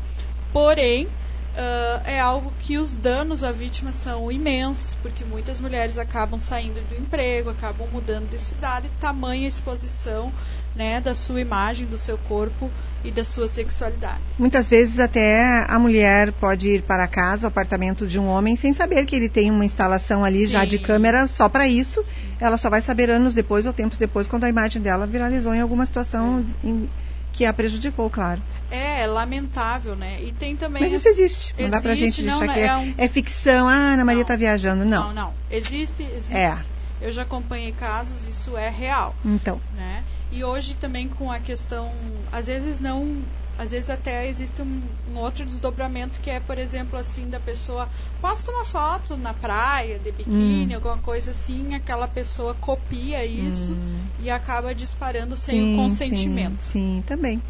[0.53, 1.07] Porém,
[1.55, 6.81] uh, é algo que os danos à vítima são imensos, porque muitas mulheres acabam saindo
[6.87, 10.31] do emprego, acabam mudando de cidade, tamanha exposição
[10.75, 12.69] né, da sua imagem, do seu corpo
[13.03, 14.19] e da sua sexualidade.
[14.37, 18.73] Muitas vezes até a mulher pode ir para casa, o apartamento de um homem, sem
[18.73, 20.51] saber que ele tem uma instalação ali Sim.
[20.51, 22.03] já de câmera só para isso.
[22.03, 22.25] Sim.
[22.39, 25.61] Ela só vai saber anos depois ou tempos depois, quando a imagem dela viralizou em
[25.61, 26.67] alguma situação é.
[26.67, 26.89] em,
[27.35, 28.41] que a prejudicou, claro.
[28.71, 30.23] É, é, lamentável, né?
[30.23, 30.81] E tem também.
[30.81, 31.53] Mas isso existe.
[31.53, 32.93] Não existe, dá pra gente não, que é, é, um...
[32.97, 33.67] é, ficção.
[33.67, 34.85] Ah, Ana Maria está viajando.
[34.85, 35.07] Não.
[35.07, 35.33] Não, não.
[35.51, 36.33] Existe, existe.
[36.33, 36.57] É.
[37.01, 39.13] Eu já acompanhei casos, isso é real.
[39.23, 39.59] Então.
[39.75, 40.01] Né?
[40.31, 41.91] E hoje também com a questão.
[42.31, 43.21] Às vezes não.
[43.57, 44.81] Às vezes até existe um,
[45.13, 47.87] um outro desdobramento que é, por exemplo, assim, da pessoa
[48.21, 50.75] posta uma foto na praia, de biquíni, hum.
[50.75, 53.99] alguma coisa assim, aquela pessoa copia isso hum.
[54.21, 56.61] e acaba disparando sem sim, o consentimento.
[56.61, 57.41] Sim, sim, também.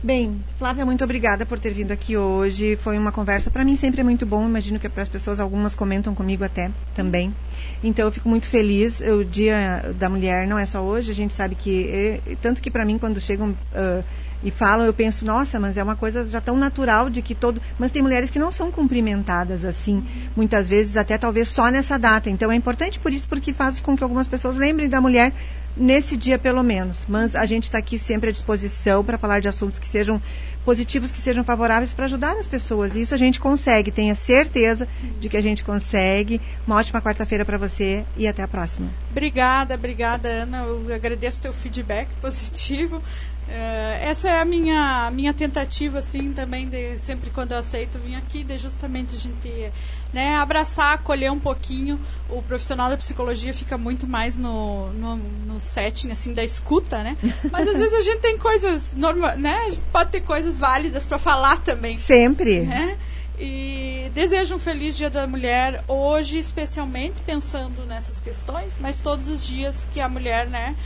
[0.00, 2.76] Bem, Flávia, muito obrigada por ter vindo aqui hoje.
[2.76, 4.46] Foi uma conversa, para mim sempre é muito bom.
[4.46, 7.34] Imagino que para as pessoas, algumas comentam comigo até também.
[7.82, 9.00] Então eu fico muito feliz.
[9.00, 12.84] O Dia da Mulher não é só hoje, a gente sabe que, tanto que para
[12.84, 14.04] mim, quando chegam uh,
[14.42, 17.60] e falam, eu penso, nossa, mas é uma coisa já tão natural de que todo.
[17.78, 22.30] Mas tem mulheres que não são cumprimentadas assim, muitas vezes até talvez só nessa data.
[22.30, 25.32] Então é importante por isso, porque faz com que algumas pessoas lembrem da mulher
[25.76, 27.06] nesse dia pelo menos.
[27.08, 30.20] Mas a gente está aqui sempre à disposição para falar de assuntos que sejam
[30.64, 32.94] positivos, que sejam favoráveis para ajudar as pessoas.
[32.94, 34.86] E isso a gente consegue, tenha certeza
[35.18, 36.40] de que a gente consegue.
[36.66, 38.90] Uma ótima quarta-feira para você e até a próxima.
[39.10, 40.64] Obrigada, obrigada, Ana.
[40.64, 43.02] Eu agradeço teu feedback positivo.
[43.48, 48.14] Uh, essa é a minha, minha tentativa, assim, também, de, sempre quando eu aceito vir
[48.14, 49.72] aqui, de justamente a gente
[50.12, 51.98] né, abraçar, acolher um pouquinho.
[52.28, 57.16] O profissional da psicologia fica muito mais no, no, no setting, assim, da escuta, né?
[57.50, 59.64] Mas às vezes a gente tem coisas, norma, né?
[59.66, 61.96] A gente pode ter coisas válidas para falar também.
[61.96, 62.60] Sempre.
[62.60, 62.98] Né?
[63.40, 69.46] E desejo um feliz Dia da Mulher hoje, especialmente pensando nessas questões, mas todos os
[69.46, 70.76] dias que a mulher, né?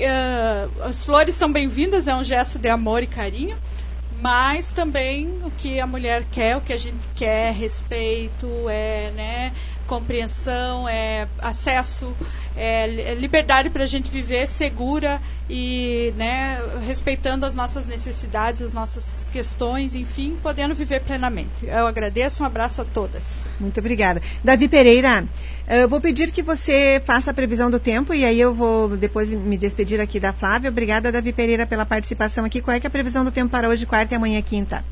[0.00, 3.56] Uh, as flores são bem-vindas, é um gesto de amor e carinho,
[4.20, 9.52] mas também o que a mulher quer, o que a gente quer, respeito, é, né,
[9.92, 12.16] compreensão, é acesso,
[12.56, 15.20] é, liberdade para a gente viver segura
[15.50, 21.66] e né, respeitando as nossas necessidades, as nossas questões, enfim, podendo viver plenamente.
[21.66, 23.42] Eu agradeço, um abraço a todas.
[23.60, 24.22] Muito obrigada.
[24.42, 25.28] Davi Pereira,
[25.68, 29.30] eu vou pedir que você faça a previsão do tempo e aí eu vou depois
[29.30, 30.70] me despedir aqui da Flávia.
[30.70, 32.62] Obrigada, Davi Pereira, pela participação aqui.
[32.62, 34.82] Qual é, é a previsão do tempo para hoje, quarta e amanhã, quinta?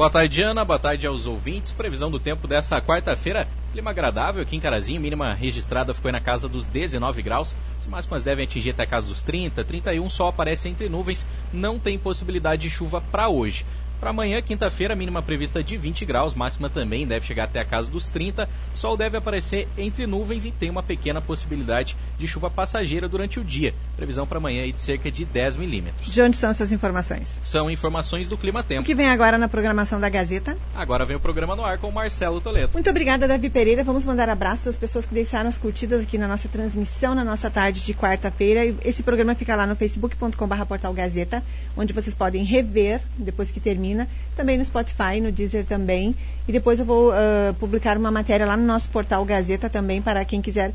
[0.00, 0.64] Boa tarde, Ana.
[0.64, 1.72] Boa tarde aos ouvintes.
[1.72, 3.46] Previsão do tempo dessa quarta-feira.
[3.70, 4.98] Clima agradável aqui em Carazinho.
[4.98, 7.54] Mínima registrada ficou na casa dos 19 graus.
[7.78, 10.08] As máximas devem atingir até a casa dos 30, 31.
[10.08, 11.26] Sol aparece entre nuvens.
[11.52, 13.66] Não tem possibilidade de chuva para hoje.
[14.00, 17.90] Para amanhã, quinta-feira, mínima prevista de 20 graus, máxima também deve chegar até a casa
[17.90, 18.48] dos 30.
[18.74, 23.44] Sol deve aparecer entre nuvens e tem uma pequena possibilidade de chuva passageira durante o
[23.44, 23.74] dia.
[23.96, 26.10] Previsão para amanhã é de cerca de 10 milímetros.
[26.10, 27.38] De onde são essas informações?
[27.42, 28.80] São informações do Clima Tempo.
[28.80, 30.56] O que vem agora na programação da Gazeta?
[30.74, 32.72] Agora vem o programa no ar com o Marcelo Toledo.
[32.72, 33.84] Muito obrigada, Davi Pereira.
[33.84, 37.50] Vamos mandar abraços às pessoas que deixaram as curtidas aqui na nossa transmissão, na nossa
[37.50, 38.74] tarde de quarta-feira.
[38.82, 41.44] Esse programa fica lá no facebook.com.br portal Gazeta,
[41.76, 43.89] onde vocês podem rever depois que termina
[44.36, 46.14] também no Spotify, no Deezer também.
[46.48, 50.24] E depois eu vou uh, publicar uma matéria lá no nosso portal Gazeta também para
[50.24, 50.72] quem quiser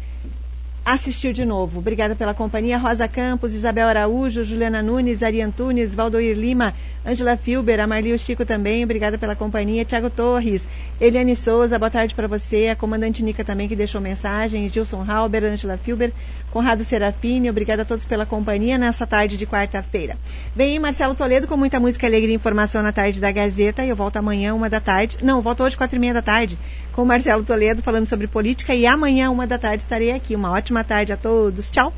[0.86, 1.80] assistir de novo.
[1.80, 2.78] Obrigada pela companhia.
[2.78, 8.46] Rosa Campos, Isabel Araújo, Juliana Nunes, Ari Antunes, Valdoir Lima, Angela Filber, a Marli Chico
[8.46, 8.84] também.
[8.84, 9.84] Obrigada pela companhia.
[9.84, 10.62] Tiago Torres,
[11.02, 12.68] Eliane Souza, boa tarde para você.
[12.68, 14.70] A comandante Nica também que deixou mensagem.
[14.70, 16.14] Gilson Halber, Angela Filber,
[16.52, 17.50] Conrado Serafini.
[17.50, 20.16] Obrigada a todos pela companhia nessa tarde de quarta-feira.
[20.56, 23.84] Vem aí Marcelo Toledo com muita música alegre e informação na tarde da Gazeta.
[23.84, 25.18] Eu volto amanhã, uma da tarde.
[25.24, 26.60] Não, volto hoje, quatro e meia da tarde
[26.96, 30.34] com Marcelo Toledo falando sobre política e amanhã, uma da tarde, estarei aqui.
[30.34, 31.70] Uma ótima tarde a todos.
[31.70, 31.94] Tchau!